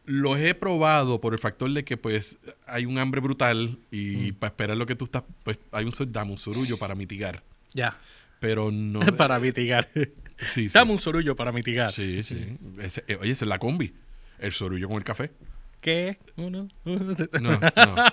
[0.05, 2.37] los he probado por el factor de que pues
[2.67, 4.35] hay un hambre brutal y Mm.
[4.35, 7.41] para esperar lo que tú estás, pues hay un, dame un surullo para mitigar.
[7.73, 7.97] Ya.
[8.39, 8.99] Pero no...
[9.17, 9.89] para mitigar.
[9.93, 10.05] sí,
[10.53, 10.67] sí.
[10.67, 11.91] Dame un sorullo para mitigar.
[11.91, 12.57] Sí, sí.
[12.79, 13.93] Ese- eh, oye, esa es la combi.
[14.39, 15.31] El sorullo con el café.
[15.81, 16.17] ¿Qué?
[16.35, 16.67] Uno.
[16.85, 17.59] No, no,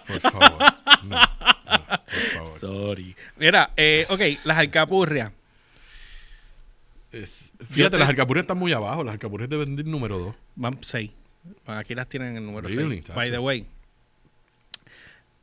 [0.06, 0.58] por favor.
[1.04, 1.20] No, no,
[1.66, 2.60] por favor.
[2.60, 3.16] Sorry.
[3.38, 5.32] Mira, eh, ok, las alcapurrias.
[7.10, 9.04] Es- fíjate, te- las alcapurrias están muy abajo.
[9.04, 10.34] Las alcapurrias deben ir número 2.
[10.56, 11.10] Van seis.
[11.66, 12.96] Aquí las tienen en el número Really?
[12.96, 13.04] 6.
[13.04, 13.14] Chacho.
[13.14, 13.66] By the way.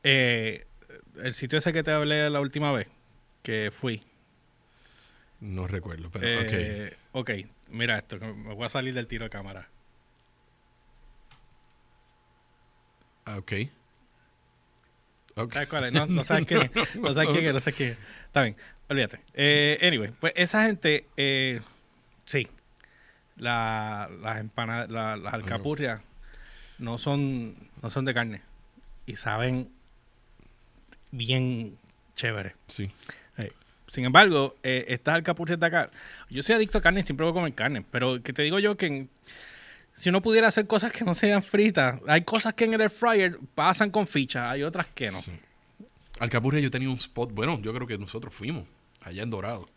[0.04, 0.66] eh,
[1.22, 2.88] el sitio ese que te hablé la última vez
[3.44, 4.02] que fui.
[5.42, 7.32] No recuerdo, pero eh, ok,
[7.70, 9.68] mira esto, que me voy a salir del tiro de cámara.
[13.26, 13.26] ok.
[13.26, 13.54] Ah, Ok.
[15.36, 15.54] Ok.
[15.54, 15.94] ¿Sabes cuál es?
[15.94, 16.96] No, no sabes quién es.
[16.96, 17.98] No sabes quién es, no sabes quién es.
[18.28, 18.56] Está bien,
[18.90, 19.20] olvídate.
[19.34, 21.62] Eh, anyway, pues esa gente, eh,
[22.26, 22.48] sí,
[23.40, 26.02] la, las empanadas, la- las alcapurrias
[26.78, 28.42] no son, no son de carne
[29.06, 29.70] y saben
[31.12, 31.76] bien
[32.16, 32.56] chévere.
[32.68, 32.92] Sí.
[33.38, 33.52] Eh,
[33.88, 35.90] Sin embargo, eh, estas alcapurrias de acá,
[36.30, 38.60] yo soy adicto a carne y siempre voy a comer carne, pero que te digo
[38.60, 39.10] yo que en-
[39.94, 42.90] si uno pudiera hacer cosas que no sean fritas, hay cosas que en el air
[42.92, 45.20] fryer pasan con fichas, hay otras que no.
[45.22, 45.32] sí.
[46.20, 47.32] Alcapurria yo tenía un spot.
[47.34, 48.66] Bueno, yo creo que nosotros fuimos
[49.02, 49.70] allá en Dorado.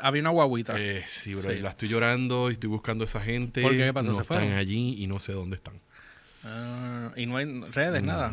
[0.00, 0.74] Había una guaguita.
[0.78, 1.42] Eh, sí, bro.
[1.50, 1.56] Sí.
[1.58, 3.62] y La estoy llorando y estoy buscando a esa gente.
[3.62, 3.78] ¿Por qué?
[3.86, 4.08] ¿Qué pasó?
[4.10, 4.56] No ¿Se están fueron?
[4.58, 5.74] allí y no sé dónde están.
[6.44, 8.32] Ah, y no hay redes, nada.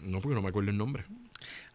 [0.00, 1.04] No, porque no me acuerdo el nombre.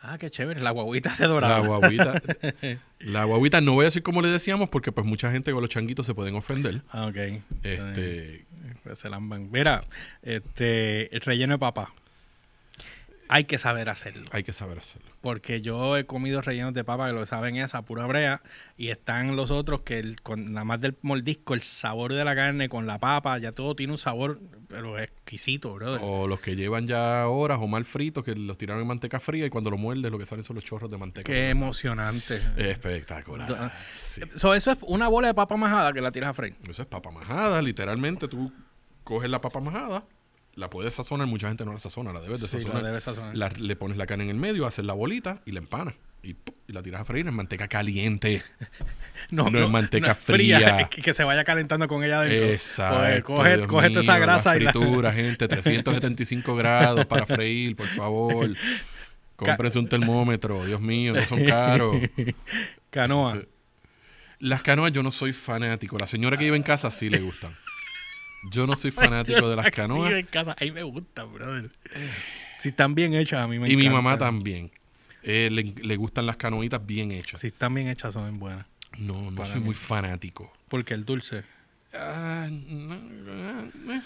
[0.02, 1.66] Ah, qué chévere, la guaguita de La dorado.
[1.66, 2.22] guaguita.
[3.00, 5.70] la guaguita, no voy a decir como le decíamos, porque pues mucha gente con los
[5.70, 6.82] changuitos se pueden ofender.
[6.90, 7.18] Ah, ok.
[7.64, 8.46] Este,
[8.84, 9.50] Pues se lamban.
[9.52, 9.84] Mira,
[10.24, 11.94] este, el relleno de papa.
[13.34, 14.28] Hay que saber hacerlo.
[14.32, 15.10] hay que saber hacerlo.
[15.22, 18.42] Porque yo he comido rellenos de papa que lo saben es a pura brea.
[18.78, 22.36] Y están los otros que el- con nada más del mordisco, el sabor de la
[22.36, 26.02] carne con la papa, ya todo tiene un sabor, pero exquisito, brother.
[26.04, 29.46] O los que llevan ya horas o mal fritos, que los tiraron en manteca fría
[29.46, 31.32] y cuando lo muerdes lo que salen son los chorros de manteca.
[31.32, 32.42] Qué emocionante.
[32.58, 33.74] Espectacular.
[33.98, 34.22] Sí.
[34.36, 36.56] So, eso es una bola de papa majada que la tiras a freír.
[36.68, 38.28] Eso es papa majada, literalmente.
[38.28, 38.52] Tú
[39.04, 40.04] coges la papa majada,
[40.56, 42.84] la puedes sazonar, mucha gente no la sazona, la debes de Sí, la sazonar.
[42.84, 43.36] debes sazonar.
[43.38, 45.94] La- le pones la carne en el medio, haces la bolita y la empanas.
[46.24, 46.36] Y,
[46.68, 48.44] y la tiras a freír en manteca caliente.
[49.32, 50.82] no es manteca es fría.
[50.82, 52.28] es que, que se vaya calentando con ella.
[52.28, 53.00] Exacto.
[53.00, 54.72] Pues, coge Dios coge toda esa mío, grasa la y la...
[55.14, 58.50] gente, 375 grados para freír, por favor.
[59.36, 61.98] Cómprense un termómetro, Dios mío, que son caros.
[62.92, 63.42] Canoa.
[64.38, 65.98] Las canoas yo no soy fanático.
[65.98, 67.52] La señora que vive en casa sí le gustan.
[68.50, 70.12] Yo no soy fanático de las canoas.
[70.30, 71.70] Casa, ahí me gusta, brother.
[72.60, 74.72] Si están bien hechas, a mí me Y mi mamá también.
[75.24, 77.40] eh, le, le gustan las canoitas bien hechas.
[77.40, 78.66] Si están bien hechas, son bien buenas.
[78.98, 79.68] No, no Para soy mí.
[79.68, 80.52] muy fanático.
[80.68, 81.44] Porque el dulce.
[81.94, 82.94] Ah, no,
[83.30, 84.02] ah, eh.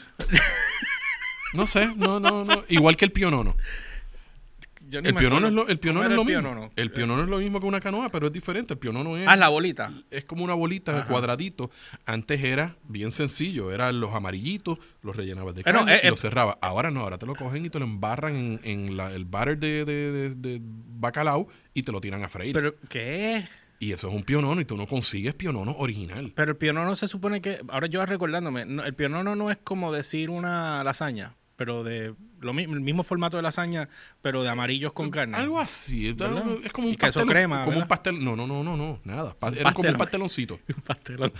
[1.54, 2.64] No sé, no, no, no.
[2.68, 3.56] Igual que el pionono.
[4.88, 6.42] Yo ni El me pionono, lo, el pionono ¿Cómo es lo el mismo.
[6.42, 6.72] pionono?
[6.76, 8.74] El pionono es lo mismo que una canoa, pero es diferente.
[8.76, 9.92] El pionono es, Ah, la bolita.
[10.12, 11.72] es como una bolita cuadradito.
[12.06, 13.72] Antes era bien sencillo.
[13.72, 16.58] Eran los amarillitos, los rellenabas de Bueno, carne eh, y eh, los cerrabas.
[16.62, 19.58] Ahora no, ahora te lo cogen y te lo embarran en, en la- el batter
[19.58, 22.54] de, de- de- de bacalao y te lo tiran a freír.
[22.54, 23.44] Pero, ¿qué?
[23.78, 26.32] y eso es un pionono y tú no consigues pionono original.
[26.36, 27.60] Pero el pionono se supone que.
[27.70, 28.66] Ahora yo recordándome.
[28.66, 31.34] no, el pionono no es como decir una lasaña.
[31.56, 32.14] Pero de.
[32.42, 33.90] Lo mismo, el mismo formato de lasaña,
[34.22, 35.38] pero de amarillos con carne.
[35.38, 36.08] Algo así.
[36.08, 36.44] es ¿Verdad?
[36.64, 38.24] Es como un Y queso crema, como un pastel.
[38.24, 39.00] No, no, no, no, no.
[39.04, 39.36] Nada.
[39.56, 40.60] Era como un pasteloncito.
[40.76, 41.32] Un pastelón.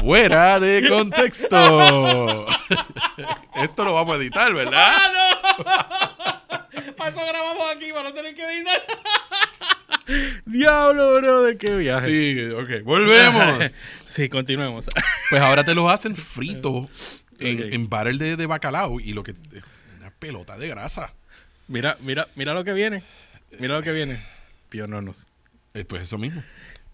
[0.00, 2.46] Fuera de contexto.
[3.56, 4.94] Esto lo vamos a editar, ¿verdad?
[6.96, 8.82] Para eso grabamos aquí, para no tener que editar.
[10.58, 12.06] Diablo, bro, de qué viaje.
[12.06, 12.82] Sí, ok.
[12.84, 13.70] Volvemos.
[14.06, 14.88] sí, continuemos.
[15.30, 16.86] Pues ahora te los hacen fritos
[17.38, 17.66] en, Ok.
[17.72, 19.34] en barrel de, de bacalao y lo que
[19.98, 21.12] una pelota de grasa.
[21.68, 23.02] Mira, mira, mira lo que viene.
[23.58, 24.24] Mira lo que viene.
[24.70, 25.26] Piononos.
[25.74, 26.42] Eh, pues eso mismo.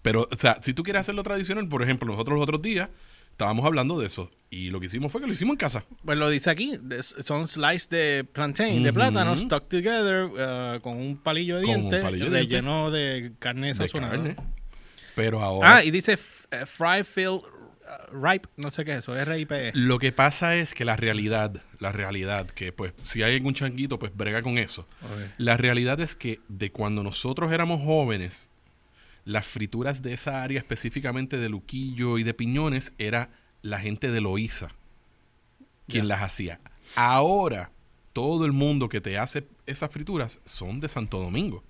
[0.01, 2.89] Pero, o sea, si tú quieres hacerlo tradicional, por ejemplo, nosotros los otros días
[3.35, 5.83] estábamos hablando de eso y lo que hicimos fue que lo hicimos en casa.
[6.05, 11.17] Pues lo dice aquí, son slices de plantain, de plátano, stuck together, uh, con un
[11.17, 14.13] palillo de dientes, palillo de relleno de carne De sazonada.
[14.13, 14.37] carne.
[15.13, 15.77] Pero ahora...
[15.77, 16.17] Ah, y dice
[16.51, 17.43] eh, fry, fill, uh,
[18.13, 19.73] ripe, no sé qué es eso, R-I-P-E.
[19.73, 23.99] Lo que pasa es que la realidad, la realidad, que pues si hay algún changuito,
[23.99, 24.87] pues brega con eso.
[25.37, 28.49] La realidad es que de cuando nosotros éramos jóvenes,
[29.25, 33.29] las frituras de esa área, específicamente de Luquillo y de Piñones, era
[33.61, 34.69] la gente de Loíza
[35.87, 36.59] quien las hacía.
[36.95, 37.71] Ahora,
[38.13, 41.63] todo el mundo que te hace esas frituras son de Santo Domingo.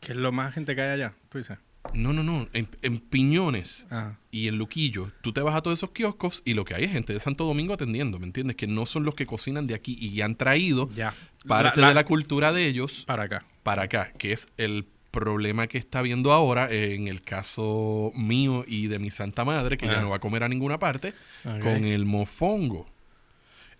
[0.00, 1.14] ¿Qué es lo más gente que hay allá?
[1.28, 1.58] Tú dices.
[1.94, 2.46] No, no, no.
[2.52, 4.18] En, en Piñones Ajá.
[4.30, 6.92] y en Luquillo, tú te vas a todos esos kioscos y lo que hay es
[6.92, 8.56] gente de Santo Domingo atendiendo, ¿me entiendes?
[8.56, 11.14] Que no son los que cocinan de aquí y han traído Ya.
[11.48, 13.44] parte La- la- de la cultura de ellos Para acá.
[13.62, 18.64] para acá, que es el problema que está viendo ahora eh, en el caso mío
[18.66, 21.14] y de mi santa madre, que ya no va a comer a ninguna parte,
[21.62, 22.86] con el mofongo.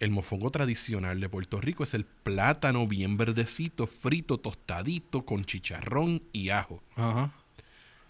[0.00, 6.22] El mofongo tradicional de Puerto Rico es el plátano bien verdecito, frito, tostadito, con chicharrón
[6.32, 6.82] y ajo.
[6.96, 7.32] Ajá.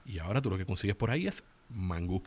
[0.07, 2.23] Y ahora tú lo que consigues por ahí es mangú.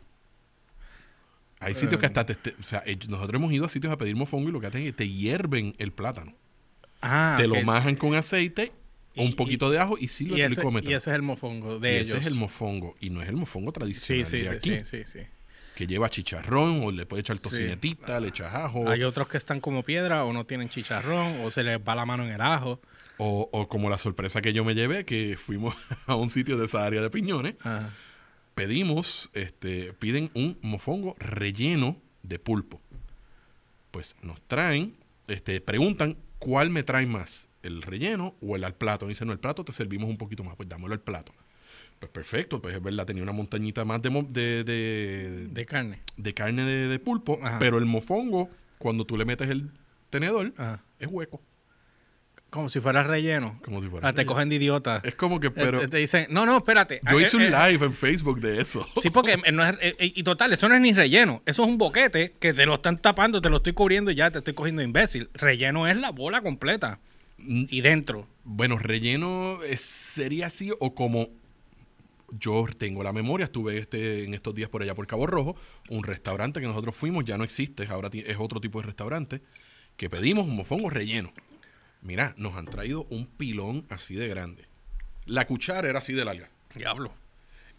[1.60, 3.96] Hay sitios que hasta te, te- o sea, eh, nosotros hemos ido a sitios a
[3.96, 6.34] pedir mofongo y lo que hacen es que te hierven el plátano.
[7.00, 8.72] Ah, te lo majan con aceite,
[9.14, 10.90] Y- un poquito de ajo y sí lo y ese, tricómetro.
[10.90, 12.08] y ese es el mofongo de Y ellos.
[12.08, 12.96] ese es el mofongo.
[13.00, 14.84] Y no es el mofongo tradicional sí, de sí, aquí.
[14.84, 15.26] sí, sí, sí.
[15.76, 17.42] Que lleva chicharrón o le puede echar Sí.
[17.44, 18.88] tocinetita, le echas ajo.
[18.88, 22.06] Hay otros que están como piedra o no tienen chicharrón o se les va la
[22.06, 22.80] mano en el ajo.
[23.18, 25.74] O, o como la sorpresa que yo me llevé, que fuimos
[26.06, 27.54] a un sitio de esa área de piñones.
[27.62, 27.90] Ajá.
[28.54, 32.80] pedimos, este, piden un mofongo relleno de pulpo.
[33.90, 34.94] Pues nos traen,
[35.28, 39.06] este, preguntan cuál me trae más, el relleno o el al plato.
[39.08, 41.32] Dicen, no, el plato te servimos un poquito más, pues dámelo al plato.
[41.98, 46.00] Pues perfecto, pues es verdad, tenía una montañita más de, de, de, De carne.
[46.18, 47.58] de carne de, de pulpo, Ajá.
[47.58, 49.70] pero el mofongo, cuando tú le metes el
[50.10, 50.82] tenedor, Ajá.
[50.98, 51.40] es hueco,
[52.54, 53.58] Como si fuera relleno.
[53.64, 54.06] como si fuera.
[54.06, 55.02] Ah, te cogen de idiota.
[55.04, 57.00] Es como que, pero Eh, te dicen, no, no, espérate.
[57.10, 58.86] yo Eh, hice un eh, live en Facebook de eso.
[59.02, 61.42] Sí, porque no es, y total, eso no es ni relleno.
[61.46, 64.30] Eso es un boquete que te lo están tapando, te lo estoy cubriendo y ya
[64.30, 65.30] te estoy cogiendo imbécil.
[65.34, 67.00] Relleno es la bola completa.
[67.38, 68.28] Mm, Y dentro.
[68.44, 71.30] Bueno, relleno es- sería así o como
[72.38, 75.56] yo tengo la memoria, estuve este, en estos días por allá por Cabo Rojo,
[75.88, 79.40] un restaurante que nosotros fuimos, ya no existe, ahora es otro tipo de restaurante,
[79.96, 81.32] que pedimos un mofongo relleno.
[82.04, 84.66] Mira, nos han traído un pilón así de grande.
[85.24, 86.50] La cuchara era así de larga.
[86.74, 87.12] Diablo.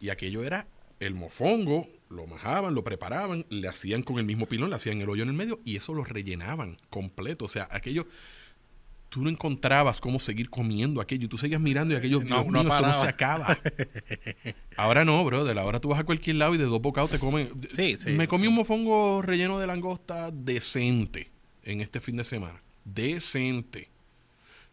[0.02, 0.66] Y aquello era
[1.00, 5.10] el mofongo, lo majaban, lo preparaban, le hacían con el mismo pilón, le hacían el
[5.10, 7.46] hoyo en el medio y eso lo rellenaban completo.
[7.46, 8.08] O sea, aquello,
[9.10, 12.46] tú no encontrabas cómo seguir comiendo aquello y tú seguías mirando y aquello, No, Dios
[12.48, 13.60] no mío, esto no se acaba.
[14.76, 17.52] Ahora no, brother, ahora tú vas a cualquier lado y de dos bocados te comen.
[17.74, 18.48] Sí, sí, Me comí sí.
[18.48, 21.30] un mofongo relleno de langosta decente
[21.64, 22.60] en este fin de semana.
[22.84, 23.90] Decente.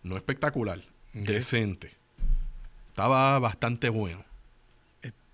[0.03, 1.93] No espectacular, decente.
[2.89, 4.25] Estaba bastante bueno.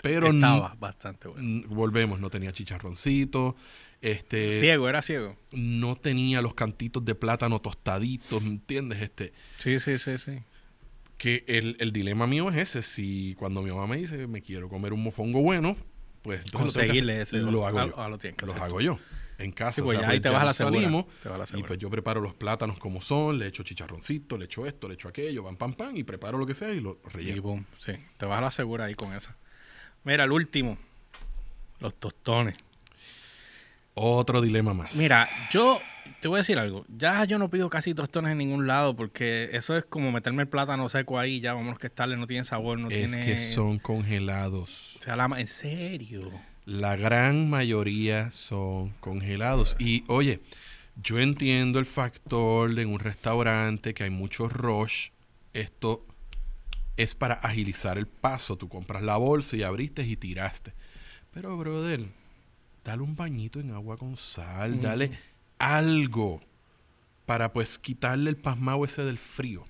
[0.01, 1.67] Pero Estaba bastante bueno.
[1.69, 3.57] Volvemos, no tenía chicharroncito,
[4.01, 5.37] este, Ciego, era ciego.
[5.51, 9.03] no tenía los cantitos de plátano tostaditos, ¿me entiendes?
[9.03, 10.39] Este, Sí, sí, sí, sí.
[11.17, 14.69] que el, el dilema mío es ese, si cuando mi mamá me dice, me quiero
[14.69, 15.77] comer un mofongo bueno,
[16.23, 17.51] pues lo Conseguirle hacer, ese.
[17.51, 19.01] lo hago ah, yo, ah, lo tienes que los hago yo.
[19.39, 19.73] En casa.
[19.77, 21.63] Sí, pues ya ahí te vas a la segura, salimos, te vas a la y
[21.63, 25.09] pues yo preparo los plátanos como son, le echo chicharroncito, le echo esto, le echo
[25.09, 27.43] aquello, pam, pam, pam, y preparo lo que sea y lo Y relleno.
[27.43, 27.93] boom, sí.
[28.17, 29.37] Te vas a la segura ahí con esa.
[30.05, 30.77] Mira, el último.
[31.81, 32.57] Los tostones.
[33.95, 34.95] Otro dilema más.
[34.95, 35.81] Mira, yo
[36.21, 36.85] te voy a decir algo.
[36.89, 40.49] Ya yo no pido casi tostones en ningún lado porque eso es como meterme el
[40.49, 41.41] plátano seco ahí.
[41.41, 43.25] Ya vámonos que estarle, no tiene sabor, no es tiene.
[43.27, 44.97] que son congelados.
[44.97, 46.31] O sea, la en serio.
[46.69, 49.75] La gran mayoría son congelados.
[49.79, 50.43] Y oye,
[51.03, 55.09] yo entiendo el factor de en un restaurante que hay mucho rush.
[55.55, 56.05] Esto
[56.99, 58.57] es para agilizar el paso.
[58.57, 60.75] Tú compras la bolsa y abriste y tiraste.
[61.33, 62.05] Pero, brother,
[62.85, 64.79] dale un bañito en agua con sal.
[64.83, 65.13] Dale
[65.59, 66.43] algo
[67.25, 69.65] para pues quitarle el pasmado ese del frío.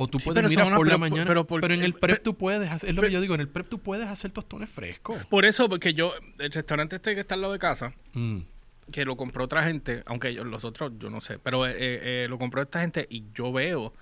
[0.00, 1.24] O tú Sí, puedes, pero mira, son una- por la mañana.
[1.26, 2.88] pero Pero, en el pero- prep tú puedes hacer.
[2.90, 5.24] Es lo que yo digo, en el prep tú puedes hacer tostones frescos.
[5.26, 8.38] Por eso, porque yo, el restaurante este que está al lado de casa, Mm.
[8.92, 12.26] que lo compró otra gente, aunque yo- los otros yo no sé, pero eh, eh,
[12.28, 13.92] lo compró esta gente y yo veo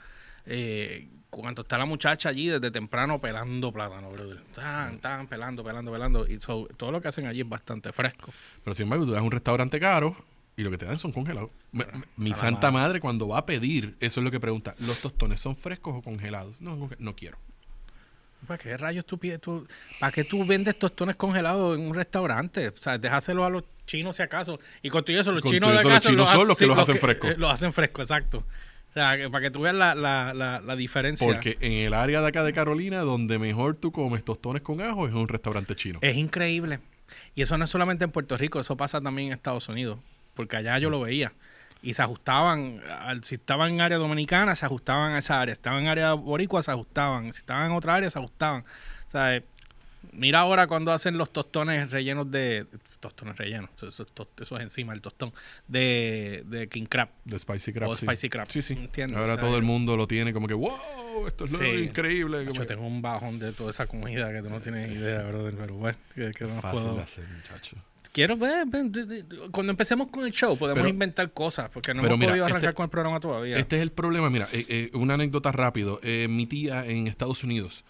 [0.45, 4.37] eh, cuando está la muchacha allí desde temprano pelando plátano, brother.
[4.47, 6.27] Están, están pelando, pelando, pelando.
[6.29, 8.33] Y so, todo lo que hacen allí es bastante fresco.
[8.63, 10.15] Pero sin embargo, tú das a un restaurante caro
[10.57, 11.51] y lo que te dan son congelados.
[12.17, 13.01] Mi santa madre.
[13.01, 14.75] cuando va a pedir, eso es lo que pregunta.
[14.79, 16.61] ¿Los tostones son frescos o congelados?
[16.61, 17.39] No, no quiero.
[18.47, 19.67] ¿Para qué rayos tú pides tú?
[19.99, 22.69] ¿Para qué tú vendes tostones congelados en un restaurante?
[22.69, 24.61] O sea, déjaselo a los chinos si acaso.
[24.83, 26.59] Y con todo eso, los Con chinos todo de eso, los chinos son hacen- los
[26.59, 27.31] que sí, los hacen frescos.
[27.31, 28.39] eh, los hacen frescos, exacto.
[28.91, 31.27] O sea, que para que tú veas la, la, la, la diferencia.
[31.27, 35.07] Porque en el área de acá de Carolina, donde mejor tú comes tostones con ajo,
[35.09, 35.99] es un restaurante chino.
[36.03, 36.81] Es increíble.
[37.35, 39.99] Y eso no es solamente en Puerto Rico, eso pasa también en Estados Unidos.
[40.37, 41.33] Porque allá yo lo veía.
[41.83, 45.55] Y se ajustaban, al- si estaban en área dominicana, se ajustaban a esa área.
[45.55, 47.33] Si estaban en área boricua, se ajustaban.
[47.33, 48.63] Si estaban en otra área, se ajustaban.
[49.07, 49.45] O sea, eh,
[50.13, 52.67] mira ahora cuando hacen los tostones rellenos de...
[52.99, 54.07] Tostones rellenos, eso, eso
[54.41, 55.33] eso es encima el tostón.
[55.69, 57.11] De, de King Crab.
[57.25, 57.91] De Spicy Crab.
[57.91, 58.05] O sí.
[58.07, 58.51] Spicy Crab.
[58.51, 58.73] Sí, sí.
[58.75, 61.65] Entiendo, Ahora o sea, todo el mundo lo tiene como que, wow, esto es lo
[61.79, 62.45] increíble.
[62.47, 65.55] Yo que- tengo un bajón de toda esa comida que tú no tienes idea, brother.
[65.57, 67.01] Pero bueno, que, que no Fácil puedo...
[67.01, 67.77] hacer, muchacho.
[68.17, 72.03] Quiero ver, de- de- cuando empecemos con el show podemos Pero- inventar cosas, porque no
[72.03, 73.59] hemos mira, podido arrancar este- con el programa todavía.
[73.59, 74.31] Este es el problema.
[74.31, 76.01] Mira, eh, eh, una anécdota rápido.
[76.03, 77.85] Eh, mi tía en Estados Unidos,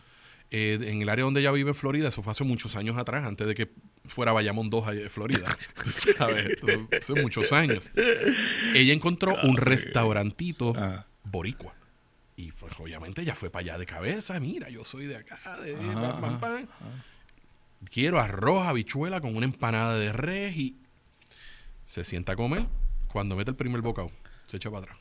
[0.51, 3.25] eh, en el área donde ella vive en Florida, eso fue hace muchos años atrás,
[3.25, 3.71] antes de que
[4.07, 5.47] fuera Bayamón 2 allá de Florida.
[6.17, 6.45] Sabes,
[7.01, 7.93] hace muchos años.
[8.75, 11.07] Ella encontró un restaurantito Ah.
[11.23, 11.73] boricua.
[12.37, 14.39] Y pues obviamente ella fue para allá de cabeza.
[14.41, 16.67] Mira, yo soy de acá, de Ajá, ajá, pam.
[17.91, 20.77] Quiero arroz, habichuela con una empanada de res y
[21.85, 22.67] se sienta a comer.
[23.09, 24.11] Cuando mete el primer bocado,
[24.47, 24.99] se echa para atrás.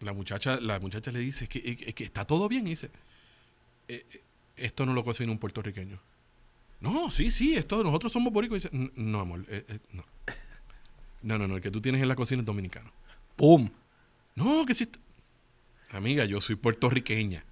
[0.00, 2.90] La muchacha, la muchacha le dice que, eh, que está todo bien y dice,
[3.88, 4.22] "Eh, eh,
[4.56, 5.98] esto no lo cocina un puertorriqueño.
[6.80, 8.56] No, sí, sí, esto nosotros somos boricos.
[8.56, 10.04] Y dice, "N- no, amor, eh, eh, no.
[11.22, 12.90] No, no, no, el que tú tienes en la cocina es dominicano.
[13.36, 13.70] ¡Pum!
[14.34, 14.88] No, que sí.
[15.90, 17.44] Amiga, yo soy puertorriqueña.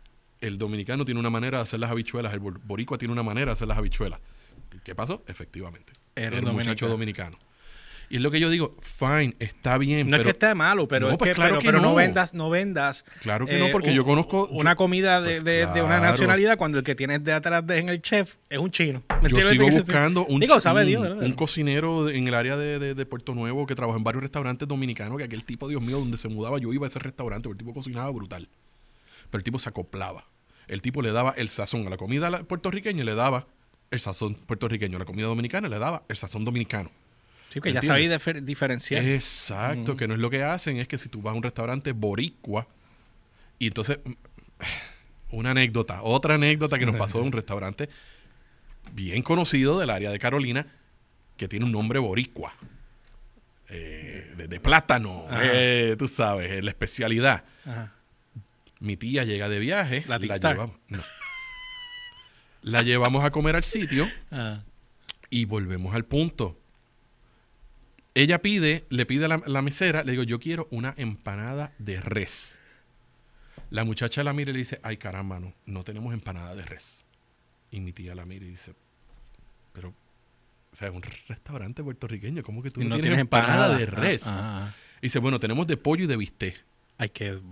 [0.47, 3.47] El dominicano tiene una manera de hacer las habichuelas, el bor- boricua tiene una manera
[3.47, 4.21] de hacer las habichuelas.
[4.85, 5.23] ¿Qué pasó?
[5.27, 5.93] Efectivamente.
[6.17, 6.91] Era muchacho dominicano.
[6.91, 7.39] dominicano.
[8.11, 11.07] Y es lo que yo digo, fine, está bien, No es que esté malo, pero
[11.07, 11.89] No, es pues que, claro pero, que pero no.
[11.89, 11.95] no.
[11.95, 13.03] vendas, no vendas.
[13.23, 14.47] claro que eh, no, porque un- yo conozco...
[14.49, 17.79] una yo- comida de, de- de una nacionalidad cuando el que tienes de atrás de,
[17.79, 19.03] en el chef es un chino.
[19.23, 22.95] ¿Me Yo sigo Digo, buscando un, Digo, sabe Dios, un cocinero en el área de,
[22.95, 26.19] de- Puerto Nuevo que trabaja en varios restaurantes dominicanos, que aquel tipo, Dios mío, donde
[26.19, 28.47] se mudaba, yo iba a ese restaurante, porque el tipo cocinaba brutal.
[29.31, 30.25] Pero el tipo se acoplaba.
[30.69, 33.47] El tipo le daba el sazón a la comida puertorriqueña, le daba
[33.91, 34.97] el sazón puertorriqueño.
[34.97, 36.91] A la comida dominicana le daba el sazón dominicano.
[37.51, 39.05] Sí, que ya sabéis difer- diferenciar.
[39.05, 41.93] Exacto, que no es lo que hacen, es que si tú vas a un restaurante
[41.93, 42.67] boricua
[43.59, 43.99] y entonces
[45.31, 47.89] una anécdota, otra anécdota que nos pasó en un restaurante
[48.93, 50.67] bien conocido del área de Carolina
[51.37, 52.55] que tiene un nombre boricua.
[53.69, 57.45] Eh, de, de plátano, eh, tú sabes, eh, la especialidad.
[57.65, 57.93] Ajá.
[58.85, 61.03] Mi tía llega de viaje, La llevamos, no.
[62.61, 64.63] la llevamos a comer al sitio Ah.
[65.31, 66.61] y volvemos al punto.
[68.15, 71.99] Ella pide, le pide a la, la mesera, le digo, yo quiero una empanada de
[71.99, 72.61] res.
[73.71, 77.05] La muchacha la mira y le dice, ay caramba, no, no tenemos empanada de res.
[77.71, 78.75] Y mi tía la mira y dice,
[79.73, 79.95] pero,
[80.73, 84.27] o sea, es un restaurante puertorriqueño, ¿cómo que tú no, tienes empanada, de res?
[84.27, 84.75] Ah, ah.
[84.99, 86.63] Y dice, bueno, tenemos de pollo y de bistec.
[86.99, 87.39] Ay, qué...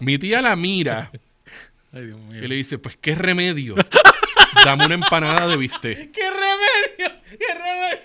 [0.00, 1.10] Mi tía la mira
[1.92, 2.42] Ay, Dios mío.
[2.44, 3.74] y le dice, pues, ¿qué remedio?
[4.64, 6.10] Dame una empanada de bistec.
[6.12, 7.20] ¡Qué remedio!
[7.38, 8.00] ¡Qué remedio!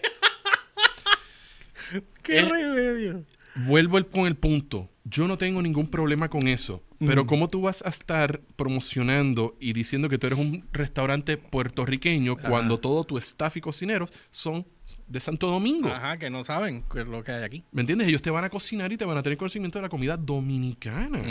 [2.24, 3.24] ¡Qué Eh, remedio!
[3.56, 4.90] Vuelvo el- con el punto.
[5.06, 6.84] Yo no tengo ningún problema con eso.
[7.00, 7.28] Pero Mm.
[7.28, 12.80] ¿cómo tú vas a estar promocionando y diciendo que tú eres un restaurante puertorriqueño cuando
[12.80, 14.66] todo tu staff y cocineros son
[15.08, 15.90] de Santo Domingo?
[15.90, 17.64] Ajá, que no saben qué es lo que hay aquí.
[17.72, 18.08] ¿Me entiendes?
[18.08, 21.22] Ellos te van a cocinar y te van a tener conocimiento de la comida dominicana,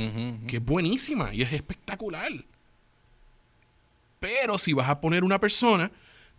[0.46, 2.30] que es buenísima y es espectacular.
[4.20, 5.90] Pero si vas a poner una persona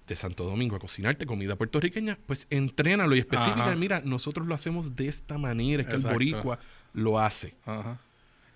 [0.08, 3.66] de Santo Domingo a cocinarte comida puertorriqueña, pues entrénalo y específica.
[3.66, 3.76] Ajá.
[3.76, 6.10] Mira, nosotros lo hacemos de esta manera, es que Exacto.
[6.10, 6.60] el boricua
[6.94, 7.56] lo hace.
[7.66, 8.00] Ajá.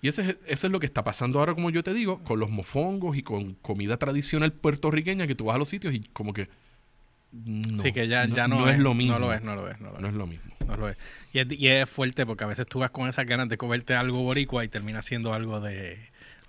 [0.02, 2.38] Y ese es- eso es lo que está pasando ahora, como yo te digo, con
[2.40, 6.32] los mofongos y con comida tradicional puertorriqueña que tú vas a los sitios y como
[6.34, 6.48] que...
[7.32, 9.14] No, sí, que ya ya no, es, lo mismo.
[9.14, 10.02] No lo es, no lo es, no lo es.
[10.02, 10.44] No es lo mismo.
[10.66, 10.98] No lo es.
[11.32, 11.46] Y, es.
[11.50, 14.64] y es fuerte porque a veces tú vas con esas ganas de comerte algo boricua
[14.64, 15.98] y termina siendo algo de,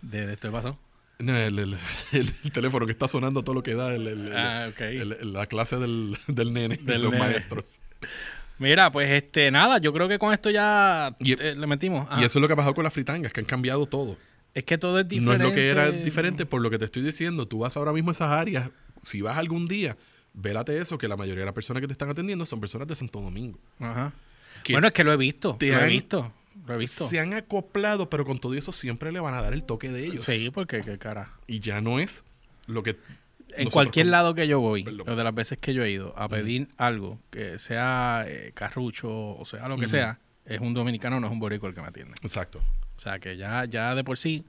[0.01, 0.78] de, de esto que pasó.
[1.20, 1.78] No, el, el-
[2.12, 3.91] el- el teléfono que está sonando todo lo que da
[4.36, 4.72] Ah,
[5.22, 7.24] la clase del, del nene, de Del los nene.
[7.24, 7.80] maestros.
[8.64, 12.07] Mira, pues este, nada, yo creo que con esto ya Y- eh, le metimos.
[12.20, 14.18] Y eso es lo que ha pasado con las fritangas, que han cambiado todo.
[14.55, 15.43] es que todo es No diferente.
[15.45, 17.47] es lo que era diferente por lo que te estoy diciendo.
[17.47, 18.70] Tú vas ahora mismo a esas áreas,
[19.03, 19.97] si vas algún día,
[20.34, 22.93] vélate eso, que la mayoría de las personas que te están atendiendo son personas de
[22.95, 23.57] Santo Domingo.
[23.80, 24.14] Ajá.
[24.64, 25.57] Que Bueno, es que lo he visto.
[25.59, 26.32] Lo he visto.
[26.68, 27.09] Lo he visto.
[27.09, 30.05] se han acoplado, pero con todo eso siempre le van a dar el toque de
[30.05, 30.24] ellos.
[30.24, 31.34] Sí, porque qué cara.
[31.47, 32.24] Y ya no es
[32.68, 32.95] lo que...
[33.58, 35.10] En cualquier lado que yo voy, Perdón.
[35.10, 39.10] o de las veces que yo he ido a pedir algo, que sea eh, carrucho
[39.10, 41.88] o sea lo que sea, es un dominicano, no es un boricua el que me
[41.88, 42.14] atiende.
[42.22, 42.60] Exacto.
[42.95, 44.45] O sea que ya, ya de por sí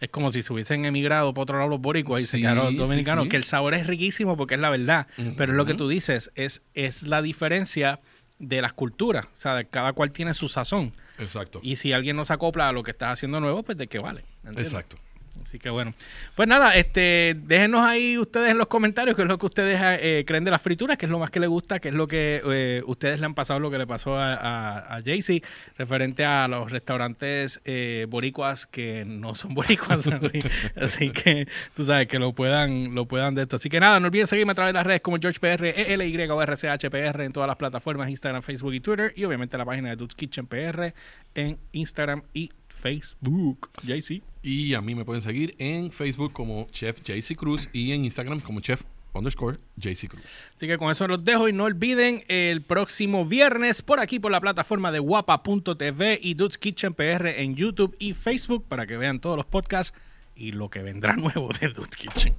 [0.00, 2.76] es como si se hubiesen emigrado para otro lado los boricuas y se quedaron los
[2.76, 3.28] dominicanos, sí.
[3.28, 5.06] que el sabor es riquísimo porque es la verdad.
[5.36, 8.00] Pero es lo que tú dices, es, es la diferencia
[8.38, 9.26] de las culturas.
[9.26, 10.94] O sea, de cada cual tiene su sazón.
[11.18, 11.60] Exacto.
[11.62, 13.98] Y si alguien no se acopla a lo que estás haciendo nuevo, pues de qué
[13.98, 14.24] vale.
[14.38, 14.68] ¿entiendes?
[14.68, 14.96] Exacto.
[15.42, 15.92] Así que bueno.
[16.34, 20.24] Pues nada, este, déjenos ahí ustedes en los comentarios qué es lo que ustedes eh,
[20.26, 22.42] creen de las frituras, qué es lo más que les gusta, qué es lo que
[22.44, 25.42] eh, ustedes le han pasado, lo que le pasó a, a, Jaycee,
[25.78, 30.06] referente a los restaurantes eh, boricuas que no son boricuas.
[30.06, 30.40] así,
[30.76, 33.56] así que tú sabes que lo puedan, lo puedan de esto.
[33.56, 36.42] Así que nada, no olviden seguirme a través de las redes como GeorgePR, ELY o
[36.42, 39.12] RCHPR en todas las plataformas, Instagram, Facebook y Twitter.
[39.16, 40.92] Y obviamente la página de Dude's Kitchen PR
[41.34, 43.68] en Instagram y Facebook.
[43.86, 44.22] Jaycee.
[44.42, 48.40] Y a mí me pueden seguir en Facebook como Chef JC Cruz y en Instagram
[48.40, 50.22] como Chef underscore JC Cruz.
[50.54, 54.30] Así que con eso los dejo y no olviden el próximo viernes por aquí por
[54.32, 59.20] la plataforma de guapa.tv y Dude's Kitchen PR en YouTube y Facebook para que vean
[59.20, 59.96] todos los podcasts
[60.34, 62.34] y lo que vendrá nuevo de Dude's Kitchen.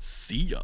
[0.00, 0.62] See ya.